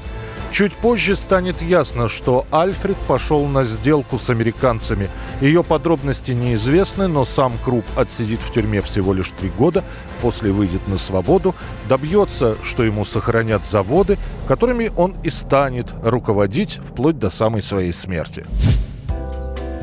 Чуть 0.51 0.73
позже 0.73 1.15
станет 1.15 1.61
ясно, 1.61 2.07
что 2.07 2.45
Альфред 2.51 2.97
пошел 3.07 3.45
на 3.45 3.63
сделку 3.63 4.17
с 4.17 4.29
американцами. 4.29 5.09
Ее 5.41 5.63
подробности 5.63 6.31
неизвестны, 6.31 7.07
но 7.07 7.25
сам 7.25 7.53
Круп 7.63 7.85
отсидит 7.95 8.39
в 8.39 8.51
тюрьме 8.51 8.81
всего 8.81 9.13
лишь 9.13 9.31
три 9.31 9.49
года, 9.49 9.83
после 10.21 10.51
выйдет 10.51 10.87
на 10.87 10.97
свободу, 10.97 11.53
добьется, 11.87 12.55
что 12.63 12.83
ему 12.83 13.05
сохранят 13.05 13.63
заводы, 13.65 14.17
которыми 14.47 14.91
он 14.95 15.15
и 15.23 15.29
станет 15.29 15.87
руководить 16.01 16.79
вплоть 16.83 17.19
до 17.19 17.29
самой 17.29 17.61
своей 17.61 17.93
смерти. 17.93 18.45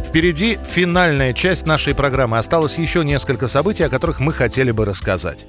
Впереди 0.09 0.59
финальная 0.69 1.33
часть 1.33 1.67
нашей 1.67 1.93
программы. 1.93 2.39
Осталось 2.39 2.79
еще 2.79 3.05
несколько 3.05 3.49
событий, 3.49 3.83
о 3.83 3.89
которых 3.89 4.21
мы 4.21 4.33
хотели 4.33 4.71
бы 4.71 4.85
рассказать. 4.85 5.45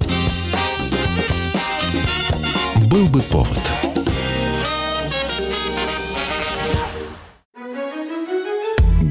Был 2.90 3.06
бы 3.06 3.22
повод. 3.22 3.60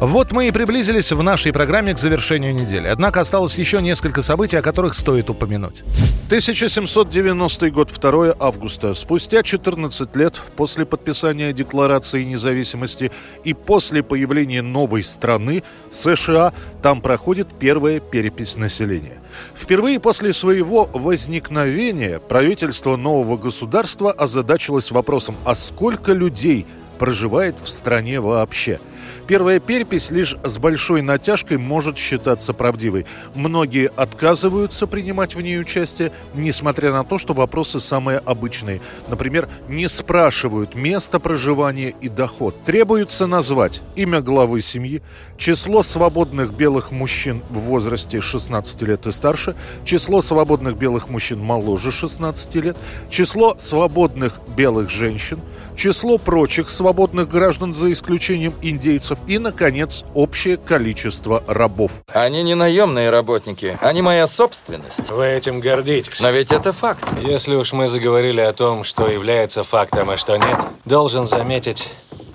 Вот 0.00 0.32
мы 0.32 0.48
и 0.48 0.50
приблизились 0.50 1.12
в 1.12 1.22
нашей 1.22 1.52
программе 1.52 1.92
к 1.92 1.98
завершению 1.98 2.54
недели. 2.54 2.86
Однако 2.86 3.20
осталось 3.20 3.56
еще 3.56 3.82
несколько 3.82 4.22
событий, 4.22 4.56
о 4.56 4.62
которых 4.62 4.94
стоит 4.94 5.28
упомянуть. 5.28 5.82
1790 6.28 7.70
год, 7.70 7.92
2 7.92 8.34
августа. 8.40 8.94
Спустя 8.94 9.42
14 9.42 10.16
лет 10.16 10.40
после 10.56 10.86
подписания 10.86 11.52
Декларации 11.52 12.24
независимости 12.24 13.12
и 13.44 13.52
после 13.52 14.02
появления 14.02 14.62
новой 14.62 15.04
страны, 15.04 15.62
США, 15.92 16.54
там 16.82 17.02
проходит 17.02 17.48
первая 17.58 18.00
перепись 18.00 18.56
населения. 18.56 19.20
Впервые 19.54 20.00
после 20.00 20.32
своего 20.32 20.88
возникновения 20.94 22.20
правительство 22.20 22.96
нового 22.96 23.36
государства 23.36 24.12
озадачилось 24.12 24.92
вопросом, 24.92 25.36
а 25.44 25.54
сколько 25.54 26.14
людей 26.14 26.64
проживает 26.98 27.56
в 27.62 27.68
стране 27.68 28.18
вообще– 28.18 28.80
Первая 29.30 29.60
перепись 29.60 30.10
лишь 30.10 30.34
с 30.42 30.58
большой 30.58 31.02
натяжкой 31.02 31.56
может 31.56 31.96
считаться 31.96 32.52
правдивой. 32.52 33.06
Многие 33.36 33.88
отказываются 33.94 34.88
принимать 34.88 35.36
в 35.36 35.40
ней 35.40 35.60
участие, 35.60 36.10
несмотря 36.34 36.92
на 36.92 37.04
то, 37.04 37.16
что 37.16 37.32
вопросы 37.32 37.78
самые 37.78 38.18
обычные. 38.18 38.80
Например, 39.06 39.48
не 39.68 39.88
спрашивают 39.88 40.74
место 40.74 41.20
проживания 41.20 41.94
и 42.00 42.08
доход. 42.08 42.56
Требуется 42.66 43.28
назвать 43.28 43.82
имя 43.94 44.20
главы 44.20 44.62
семьи, 44.62 45.00
число 45.38 45.84
свободных 45.84 46.52
белых 46.52 46.90
мужчин 46.90 47.40
в 47.50 47.60
возрасте 47.60 48.20
16 48.20 48.82
лет 48.82 49.06
и 49.06 49.12
старше, 49.12 49.54
число 49.84 50.22
свободных 50.22 50.76
белых 50.76 51.08
мужчин 51.08 51.38
моложе 51.38 51.92
16 51.92 52.54
лет, 52.56 52.76
число 53.10 53.54
свободных 53.60 54.40
белых 54.56 54.90
женщин, 54.90 55.38
число 55.80 56.18
прочих 56.18 56.68
свободных 56.68 57.30
граждан 57.30 57.72
за 57.72 57.90
исключением 57.90 58.52
индейцев 58.60 59.18
и, 59.26 59.38
наконец, 59.38 60.04
общее 60.12 60.58
количество 60.58 61.42
рабов. 61.46 62.02
Они 62.12 62.42
не 62.42 62.54
наемные 62.54 63.08
работники, 63.08 63.78
они 63.80 64.02
моя 64.02 64.26
собственность. 64.26 65.10
Вы 65.10 65.24
этим 65.24 65.60
гордитесь. 65.60 66.20
Но 66.20 66.30
ведь 66.30 66.52
это 66.52 66.74
факт. 66.74 67.02
Если 67.22 67.54
уж 67.54 67.72
мы 67.72 67.88
заговорили 67.88 68.42
о 68.42 68.52
том, 68.52 68.84
что 68.84 69.08
является 69.08 69.64
фактом, 69.64 70.10
а 70.10 70.18
что 70.18 70.36
нет, 70.36 70.58
должен 70.84 71.26
заметить, 71.26 71.88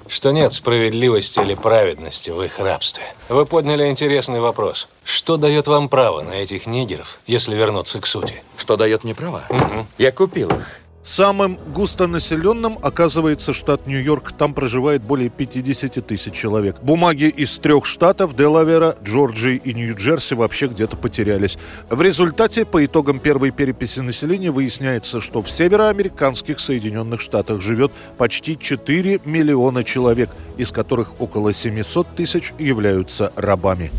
что 0.07 0.31
нет 0.31 0.51
справедливости 0.51 1.39
или 1.39 1.53
праведности 1.53 2.31
в 2.31 2.41
их 2.41 2.57
рабстве. 2.57 3.03
Вы 3.29 3.45
подняли 3.45 3.87
интересный 3.87 4.39
вопрос. 4.39 4.87
Что 5.03 5.37
дает 5.37 5.67
вам 5.67 5.87
право 5.87 6.23
на 6.23 6.31
этих 6.33 6.65
нигеров, 6.65 7.19
если 7.27 7.55
вернуться 7.55 8.01
к 8.01 8.07
сути? 8.07 8.41
Что 8.57 8.75
дает 8.75 9.03
мне 9.03 9.13
право? 9.13 9.43
Угу. 9.49 9.85
Я 9.99 10.11
купил 10.11 10.49
их. 10.49 10.81
Самым 11.05 11.59
густонаселенным 11.71 12.79
оказывается 12.81 13.53
штат 13.53 13.85
Нью-Йорк. 13.85 14.31
Там 14.31 14.55
проживает 14.55 15.03
более 15.03 15.29
50 15.29 16.05
тысяч 16.05 16.33
человек. 16.33 16.77
Бумаги 16.81 17.25
из 17.25 17.59
трех 17.59 17.85
штатов– 17.85 18.35
Делавера, 18.37 18.95
Джорджии 19.03 19.61
и 19.63 19.75
Нью-Джерси– 19.75 20.33
вообще 20.35 20.65
где-то 20.65 20.97
потерялись. 20.97 21.59
В 21.91 22.01
результате, 22.01 22.65
по 22.65 22.83
итогам 22.83 23.19
первой 23.19 23.51
переписи 23.51 23.99
населения, 23.99 24.49
выясняется, 24.49 25.21
что 25.21 25.43
в 25.43 25.49
североамериканских 25.51 26.59
Соединенных 26.59 27.21
Штатах 27.21 27.61
живет 27.61 27.91
почти 28.17 28.57
4 28.57 29.21
миллиона 29.25 29.83
человек, 29.83 30.31
из 30.57 30.71
которых 30.71 31.21
около 31.21 31.53
700 31.53 32.15
тысяч 32.15 32.51
являются 32.57 33.31
рабами. 33.35 33.91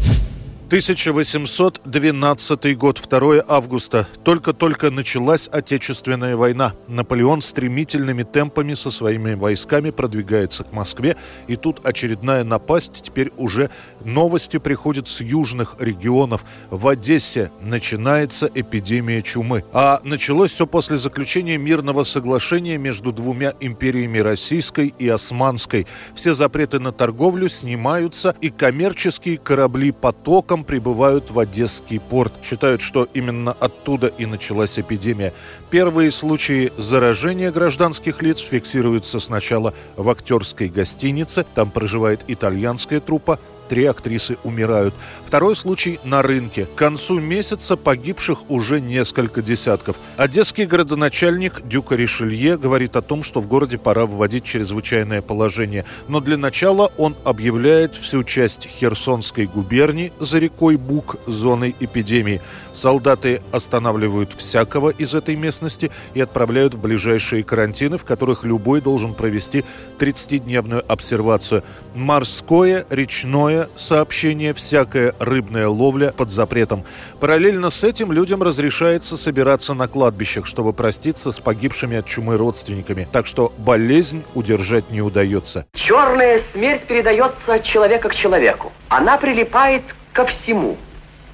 1812 0.67 2.77
год, 2.77 3.01
2 3.09 3.45
августа. 3.47 4.09
Только-только 4.25 4.91
началась 4.91 5.47
Отечественная 5.47 6.35
война. 6.35 6.75
Наполеон 6.89 7.41
стремительными 7.41 8.25
темпами 8.25 8.75
со 8.75 8.91
своими 8.91 9.35
войсками 9.35 9.91
продвигается 9.91 10.65
к 10.65 10.73
Москве. 10.73 11.17
И 11.47 11.55
тут 11.55 11.87
очередная 11.87 12.43
напасть. 12.43 13.01
Теперь 13.05 13.31
уже 13.37 13.71
новости 14.05 14.57
приходят 14.57 15.07
с 15.07 15.21
южных 15.21 15.77
регионов. 15.79 16.45
В 16.71 16.89
Одессе 16.89 17.53
начинается 17.61 18.51
эпидемия 18.53 19.23
чумы. 19.23 19.63
А 19.73 20.01
началось 20.03 20.51
все 20.51 20.67
после 20.67 20.99
заключения 20.99 21.59
мирного 21.59 22.03
соглашения 22.03 22.77
между 22.77 23.13
двумя 23.13 23.55
империями 23.61 24.19
Российской 24.19 24.93
и 24.99 25.09
Османской. 25.09 25.87
Все 26.17 26.35
запреты 26.35 26.81
на 26.81 26.91
торговлю 26.91 27.49
снимаются, 27.49 28.35
и 28.41 28.51
коммерческие 28.51 29.39
корабли 29.39 29.93
потоком 29.93 30.56
потоком 30.57 30.65
прибывают 30.65 31.31
в 31.31 31.39
Одесский 31.39 32.01
порт. 32.01 32.33
Считают, 32.43 32.81
что 32.81 33.09
именно 33.15 33.53
оттуда 33.53 34.07
и 34.07 34.27
началась 34.27 34.79
эпидемия. 34.79 35.33
Первые 35.71 36.11
случаи 36.11 36.73
заражения 36.79 37.53
гражданских 37.53 38.23
лиц 38.23 38.41
фиксируются 38.41 39.21
сначала 39.21 39.75
в 39.97 40.09
актерской 40.09 40.69
гостинице. 40.69 41.45
Там 41.55 41.71
проживает 41.71 42.21
итальянская 42.29 43.01
труппа 43.01 43.39
три 43.69 43.85
актрисы 43.85 44.37
умирают. 44.45 44.95
Второй 45.25 45.57
случай 45.57 45.99
на 46.05 46.23
рынке. 46.23 46.67
К 46.67 46.75
концу 46.75 47.21
месяца 47.21 47.77
погибших 47.77 48.51
уже 48.51 48.81
несколько 48.81 49.43
десятков. 49.43 49.97
Одесский 50.17 50.67
городоначальник 50.67 51.63
Дюка 51.67 51.97
Ришелье 51.97 52.57
говорит 52.57 52.97
о 52.97 53.03
том, 53.03 53.23
что 53.23 53.41
в 53.41 53.49
городе 53.49 53.79
пора 53.79 54.07
вводить 54.07 54.45
чрезвычайное 54.45 55.23
положение. 55.23 55.85
Но 56.09 56.21
для 56.21 56.37
начала 56.37 56.91
он 56.97 57.17
объявляет 57.25 57.95
всю 57.95 58.25
часть 58.25 58.67
Херсонской 58.67 59.47
губернии 59.47 60.13
за 60.21 60.39
рекой 60.39 60.77
Бук 60.77 61.17
зоной 61.27 61.75
эпидемии. 61.81 62.41
Солдаты 62.77 63.41
останавливают 63.53 64.33
всякого 64.33 64.91
из 64.91 65.15
этой 65.15 65.35
местности 65.35 65.91
и 66.13 66.21
отправляют 66.21 66.75
в 66.75 66.81
ближайшие 66.81 67.43
карантины, 67.43 67.97
в 67.97 68.05
которых 68.05 68.45
любой 68.45 68.83
должен 68.83 69.15
провести 69.15 69.65
30-дневную 69.99 70.85
обсервацию. 70.87 71.63
Морское, 71.95 72.85
речное 72.91 73.69
сообщение, 73.77 74.53
всякая 74.53 75.15
рыбная 75.19 75.69
ловля 75.69 76.13
под 76.15 76.31
запретом. 76.31 76.85
Параллельно 77.19 77.71
с 77.71 77.83
этим 77.83 78.13
людям 78.13 78.43
разрешается 78.43 79.17
собираться 79.17 79.73
на 79.73 79.89
кладбищах, 79.89 80.45
чтобы 80.45 80.75
проститься 80.75 81.33
с 81.33 81.41
погибшими 81.41 81.97
от 81.97 82.05
чумы 82.05 82.37
родственниками. 82.37 83.09
Так 83.11 83.27
что 83.27 83.55
болезнь 83.57 84.23
удержать 84.35 84.91
не 84.91 85.01
удается. 85.01 85.65
Черная 85.73 86.43
смерть 86.53 86.83
передается 86.83 87.55
от 87.55 87.65
человека 87.65 88.11
к 88.11 88.15
человеку. 88.15 88.71
Она 88.89 89.17
прилипает 89.17 89.83
ко 90.13 90.27
всему. 90.27 90.77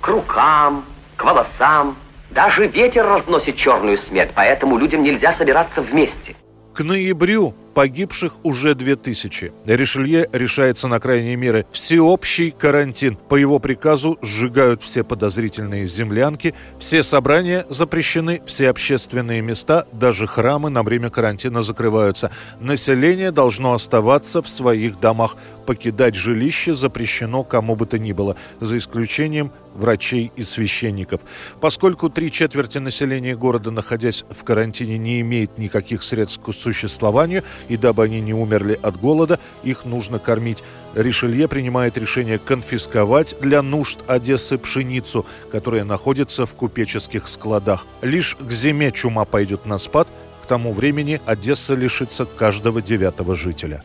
К 0.01 0.09
рукам, 0.09 0.85
к 1.17 1.25
волосам. 1.25 1.97
Даже 2.31 2.67
ветер 2.67 3.07
разносит 3.07 3.57
черную 3.57 3.99
смерть, 3.99 4.31
поэтому 4.35 4.79
людям 4.79 5.03
нельзя 5.03 5.35
собираться 5.35 5.83
вместе. 5.83 6.35
К 6.75 6.81
ноябрю 6.83 7.55
Погибших 7.75 8.45
уже 8.45 8.75
2000. 8.75 9.53
Ришелье 9.65 10.29
решается 10.33 10.89
на 10.89 11.01
крайние 11.01 11.37
меры. 11.37 11.65
Всеобщий 11.73 12.51
карантин. 12.51 13.17
По 13.17 13.37
его 13.37 13.59
приказу 13.59 14.19
сжигают 14.21 14.83
все 14.83 15.05
подозрительные 15.05 15.87
землянки, 15.87 16.55
все 16.79 17.03
собрания 17.03 17.65
запрещены, 17.71 18.43
все 18.47 18.69
общественные 18.69 19.41
места, 19.41 19.87
даже 19.93 20.27
храмы 20.27 20.69
на 20.69 20.83
время 20.83 21.09
карантина 21.09 21.63
закрываются. 21.63 22.31
Население 22.61 23.31
должно 23.31 23.73
оставаться 23.73 24.43
в 24.43 24.49
своих 24.49 25.01
домах. 25.01 25.37
Покидать 25.67 26.15
жилище 26.15 26.75
запрещено 26.75 27.45
кому 27.45 27.77
бы 27.77 27.87
то 27.87 27.99
ни 27.99 28.13
было, 28.13 28.37
за 28.61 28.79
исключением 28.79 29.53
врачей 29.75 30.33
и 30.37 30.45
священников. 30.45 31.21
Поскольку 31.61 32.11
три 32.11 32.31
четверти 32.31 32.79
населения 32.79 33.37
города, 33.37 33.71
находясь 33.71 34.25
в 34.29 34.45
карантине, 34.45 34.99
не 34.99 35.21
имеет 35.21 35.59
никаких 35.59 36.03
средств 36.03 36.41
к 36.43 36.53
существованию, 36.53 37.43
и 37.69 37.77
дабы 37.77 38.05
они 38.05 38.21
не 38.21 38.35
умерли 38.35 38.79
от 38.83 38.99
голода, 38.99 39.39
их 39.63 39.85
нужно 39.85 40.19
кормить. 40.19 40.59
Ришелье 40.95 41.49
принимает 41.49 41.97
решение 41.97 42.39
конфисковать 42.39 43.35
для 43.41 43.63
нужд 43.63 43.99
Одессы 44.07 44.59
пшеницу, 44.59 45.25
которая 45.51 45.85
находится 45.85 46.45
в 46.47 46.53
купеческих 46.53 47.29
складах. 47.29 47.87
Лишь 48.03 48.37
к 48.39 48.51
зиме 48.51 48.93
чума 48.93 49.25
пойдет 49.25 49.67
на 49.67 49.79
спад, 49.79 50.09
к 50.43 50.47
тому 50.47 50.73
времени 50.73 51.21
Одесса 51.25 51.75
лишится 51.75 52.27
каждого 52.27 52.83
девятого 52.83 53.37
жителя. 53.37 53.83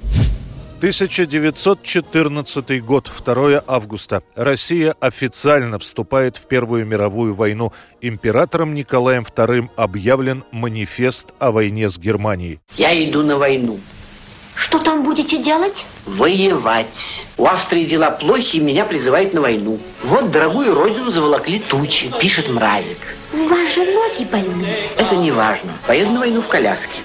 1914 0.77 2.85
год, 2.85 3.09
2 3.25 3.63
августа. 3.65 4.21
Россия 4.35 4.95
официально 4.99 5.79
вступает 5.79 6.37
в 6.37 6.45
Первую 6.45 6.85
мировую 6.85 7.33
войну. 7.33 7.73
Императором 7.99 8.75
Николаем 8.75 9.23
II 9.23 9.69
объявлен 9.75 10.43
манифест 10.51 11.29
о 11.39 11.51
войне 11.51 11.89
с 11.89 11.97
Германией. 11.97 12.59
Я 12.75 12.93
иду 13.03 13.23
на 13.23 13.39
войну. 13.39 13.79
Что 14.53 14.77
там 14.77 15.03
будете 15.03 15.41
делать? 15.41 15.83
Воевать. 16.05 17.23
У 17.37 17.47
Австрии 17.47 17.85
дела 17.85 18.11
плохи, 18.11 18.57
меня 18.57 18.85
призывают 18.85 19.33
на 19.33 19.41
войну. 19.41 19.79
Вот 20.03 20.31
дорогую 20.31 20.75
родину 20.75 21.09
заволокли 21.09 21.59
тучи, 21.59 22.11
пишет 22.19 22.49
мразик. 22.49 22.99
У 23.33 23.47
вас 23.47 23.73
же 23.73 23.83
ноги 23.83 24.27
больные. 24.31 24.89
Это 24.95 25.15
не 25.15 25.31
важно. 25.31 25.73
Поеду 25.87 26.11
на 26.11 26.19
войну 26.19 26.41
в 26.41 26.47
коляске. 26.47 26.99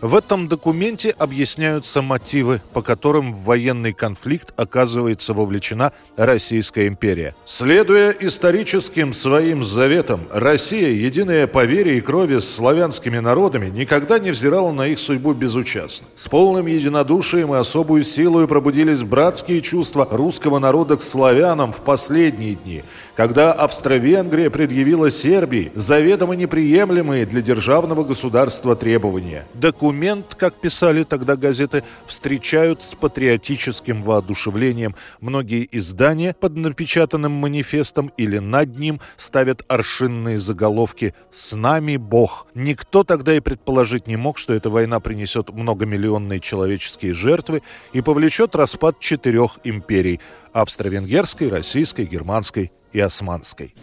В 0.00 0.14
этом 0.14 0.46
документе 0.46 1.10
объясняются 1.10 2.02
мотивы, 2.02 2.60
по 2.72 2.82
которым 2.82 3.34
в 3.34 3.42
военный 3.42 3.92
конфликт 3.92 4.52
оказывается 4.56 5.34
вовлечена 5.34 5.92
Российская 6.16 6.86
империя. 6.86 7.34
Следуя 7.44 8.10
историческим 8.12 9.12
своим 9.12 9.64
заветам, 9.64 10.20
Россия, 10.30 10.90
единая 10.90 11.48
по 11.48 11.64
вере 11.64 11.98
и 11.98 12.00
крови 12.00 12.38
с 12.38 12.48
славянскими 12.48 13.18
народами, 13.18 13.70
никогда 13.70 14.20
не 14.20 14.30
взирала 14.30 14.70
на 14.70 14.86
их 14.86 15.00
судьбу 15.00 15.32
безучастно. 15.32 16.06
С 16.14 16.28
полным 16.28 16.66
единодушием 16.66 17.52
и 17.52 17.58
особую 17.58 18.04
силой 18.04 18.46
пробудились 18.46 19.02
братские 19.02 19.60
чувства 19.62 20.06
русского 20.08 20.60
народа 20.60 20.96
к 20.96 21.02
славянам 21.02 21.72
в 21.72 21.80
последние 21.80 22.54
дни– 22.54 22.84
когда 23.18 23.52
Австро-Венгрия 23.52 24.48
предъявила 24.48 25.10
Сербии 25.10 25.72
заведомо 25.74 26.36
неприемлемые 26.36 27.26
для 27.26 27.42
державного 27.42 28.04
государства 28.04 28.76
требования. 28.76 29.44
Документ, 29.54 30.36
как 30.36 30.54
писали 30.54 31.02
тогда 31.02 31.34
газеты, 31.34 31.82
встречают 32.06 32.84
с 32.84 32.94
патриотическим 32.94 34.04
воодушевлением. 34.04 34.94
Многие 35.20 35.68
издания 35.72 36.32
под 36.32 36.56
напечатанным 36.56 37.32
манифестом 37.32 38.12
или 38.16 38.38
над 38.38 38.78
ним 38.78 39.00
ставят 39.16 39.64
аршинные 39.66 40.38
заголовки 40.38 41.12
«С 41.32 41.56
нами 41.56 41.96
Бог». 41.96 42.46
Никто 42.54 43.02
тогда 43.02 43.34
и 43.34 43.40
предположить 43.40 44.06
не 44.06 44.16
мог, 44.16 44.38
что 44.38 44.54
эта 44.54 44.70
война 44.70 45.00
принесет 45.00 45.52
многомиллионные 45.52 46.38
человеческие 46.38 47.14
жертвы 47.14 47.64
и 47.92 48.00
повлечет 48.00 48.54
распад 48.54 49.00
четырех 49.00 49.58
империй– 49.64 50.20
австро-венгерской, 50.52 51.48
российской, 51.48 52.04
германской 52.04 52.72
и 52.92 53.00
Османской. 53.00 53.74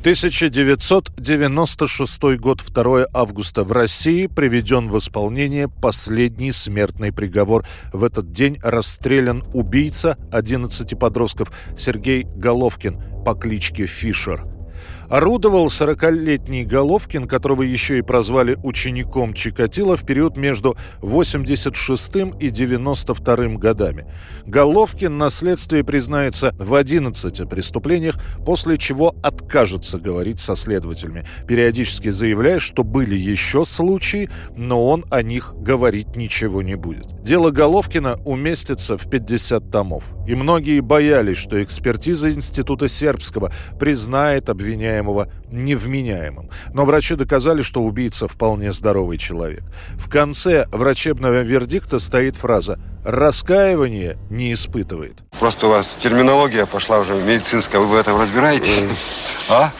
1996 0.00 2.22
год, 2.38 2.62
2 2.66 3.06
августа. 3.12 3.64
В 3.64 3.72
России 3.72 4.28
приведен 4.28 4.88
в 4.88 4.96
исполнение 4.96 5.68
последний 5.68 6.52
смертный 6.52 7.12
приговор. 7.12 7.66
В 7.92 8.04
этот 8.04 8.32
день 8.32 8.58
расстрелян 8.62 9.44
убийца 9.52 10.16
11 10.32 10.98
подростков 10.98 11.52
Сергей 11.76 12.22
Головкин 12.22 13.24
по 13.24 13.34
кличке 13.34 13.84
Фишер– 13.84 14.42
орудовал 15.10 15.66
40-летний 15.66 16.64
Головкин, 16.64 17.26
которого 17.26 17.62
еще 17.62 17.98
и 17.98 18.02
прозвали 18.02 18.56
учеником 18.62 19.34
Чикатило 19.34 19.96
в 19.96 20.06
период 20.06 20.36
между 20.36 20.76
86 21.00 22.10
и 22.38 22.48
92 22.48 23.36
годами. 23.56 24.06
Головкин 24.46 25.18
на 25.18 25.30
следствии 25.30 25.82
признается 25.82 26.54
в 26.58 26.74
11 26.74 27.48
преступлениях, 27.48 28.18
после 28.46 28.78
чего 28.78 29.14
откажется 29.22 29.98
говорить 29.98 30.38
со 30.38 30.54
следователями, 30.54 31.26
периодически 31.46 32.10
заявляя, 32.10 32.60
что 32.60 32.84
были 32.84 33.16
еще 33.16 33.64
случаи, 33.64 34.30
но 34.56 34.86
он 34.88 35.04
о 35.10 35.22
них 35.22 35.54
говорить 35.58 36.14
ничего 36.14 36.62
не 36.62 36.76
будет. 36.76 37.22
Дело 37.24 37.50
Головкина 37.50 38.18
уместится 38.24 38.96
в 38.96 39.10
50 39.10 39.70
томов, 39.70 40.04
и 40.26 40.36
многие 40.36 40.80
боялись, 40.80 41.36
что 41.36 41.60
экспертиза 41.62 42.32
Института 42.32 42.88
Сербского 42.88 43.52
признает 43.78 44.48
обвиняемого 44.48 44.99
обвиняемого 45.00 45.28
невменяемым. 45.50 46.50
Но 46.72 46.84
врачи 46.84 47.14
доказали, 47.14 47.62
что 47.62 47.80
убийца 47.80 48.28
вполне 48.28 48.72
здоровый 48.72 49.18
человек. 49.18 49.62
В 49.94 50.08
конце 50.08 50.66
врачебного 50.70 51.42
вердикта 51.42 51.98
стоит 51.98 52.36
фраза 52.36 52.78
«раскаивание 53.04 54.18
не 54.30 54.52
испытывает». 54.52 55.18
Просто 55.38 55.66
у 55.66 55.70
вас 55.70 55.96
терминология 56.00 56.66
пошла 56.66 56.98
уже 56.98 57.14
медицинская, 57.14 57.80
вы 57.80 57.86
в 57.86 57.94
этом 57.96 58.20
разбираетесь? 58.20 58.88
А? 59.48 59.70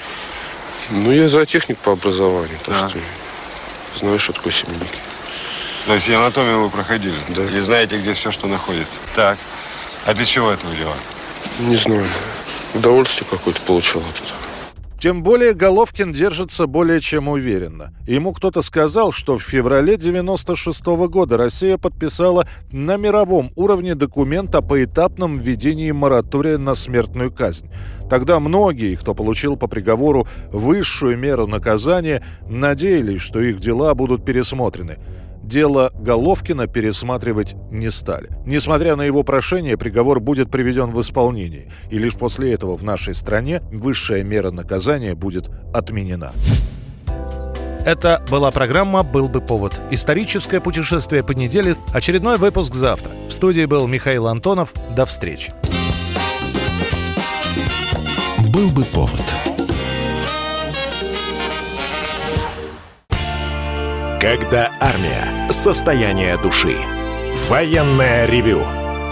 Ну, 0.91 1.13
я 1.13 1.29
зоотехник 1.29 1.79
по 1.79 1.93
образованию, 1.93 2.57
так 2.67 2.77
что 2.77 2.99
знаю, 3.97 4.19
что 4.19 4.33
такое 4.33 4.53
семейники. 4.53 4.99
То 5.87 5.95
есть 5.95 6.09
и 6.09 6.13
анатомию 6.13 6.63
вы 6.63 6.71
проходили? 6.71 7.15
Да. 7.29 7.43
И 7.43 7.61
знаете, 7.61 7.99
где 7.99 8.15
все, 8.15 8.31
что 8.31 8.47
находится? 8.49 8.99
Так. 9.15 9.39
А 10.07 10.15
для 10.15 10.25
чего 10.25 10.51
этого 10.51 10.75
дела? 10.75 10.95
Не 11.61 11.77
знаю. 11.77 12.05
Удовольствие 12.75 13.29
какое-то 13.31 13.61
получал 13.63 14.01
от 14.01 14.17
этого. 14.17 14.40
Тем 15.01 15.23
более 15.23 15.55
Головкин 15.55 16.13
держится 16.13 16.67
более 16.67 17.01
чем 17.01 17.29
уверенно. 17.29 17.95
Ему 18.07 18.35
кто-то 18.35 18.61
сказал, 18.61 19.13
что 19.13 19.39
в 19.39 19.43
феврале 19.43 19.97
96 19.97 20.83
-го 20.83 21.09
года 21.09 21.39
Россия 21.39 21.79
подписала 21.79 22.47
на 22.71 22.99
мировом 22.99 23.51
уровне 23.57 23.95
документ 23.95 24.55
о 24.55 24.61
поэтапном 24.61 25.39
введении 25.39 25.91
моратория 25.91 26.59
на 26.59 26.75
смертную 26.75 27.33
казнь. 27.33 27.71
Тогда 28.11 28.41
многие, 28.41 28.95
кто 28.95 29.15
получил 29.15 29.57
по 29.57 29.69
приговору 29.69 30.29
высшую 30.53 31.17
меру 31.17 31.47
наказания, 31.47 32.23
надеялись, 32.47 33.23
что 33.23 33.41
их 33.41 33.59
дела 33.59 33.95
будут 33.95 34.27
пересмотрены 34.27 34.99
дело 35.51 35.91
Головкина 35.95 36.69
пересматривать 36.69 37.55
не 37.71 37.91
стали. 37.91 38.31
Несмотря 38.47 38.97
на 38.97 39.03
его 39.03 39.23
прошение, 39.25 39.77
приговор 39.77 40.21
будет 40.21 40.51
приведен 40.51 40.93
в 40.93 41.01
исполнение, 41.01 41.71
и 41.91 41.99
лишь 41.99 42.15
после 42.15 42.55
этого 42.55 42.77
в 42.77 42.85
нашей 42.85 43.15
стране 43.15 43.61
высшая 43.71 44.23
мера 44.23 44.51
наказания 44.51 45.15
будет 45.15 45.51
отменена. 45.75 46.33
Это 47.85 48.23
была 48.31 48.51
программа 48.51 49.03
«Был 49.03 49.29
бы 49.29 49.41
повод». 49.41 49.79
Историческое 49.91 50.61
путешествие 50.61 51.25
по 51.25 51.33
неделе. 51.33 51.77
Очередной 51.93 52.37
выпуск 52.37 52.75
завтра. 52.75 53.11
В 53.29 53.33
студии 53.33 53.65
был 53.65 53.89
Михаил 53.89 54.29
Антонов. 54.29 54.73
До 54.95 55.07
встречи. 55.07 55.53
«Был 58.53 58.69
бы 58.69 58.85
повод» 58.85 59.25
Когда 64.21 64.71
армия. 64.81 65.40
Состояние 65.51 66.39
души. 66.39 66.77
Военное 67.49 68.25
ревю. 68.27 68.80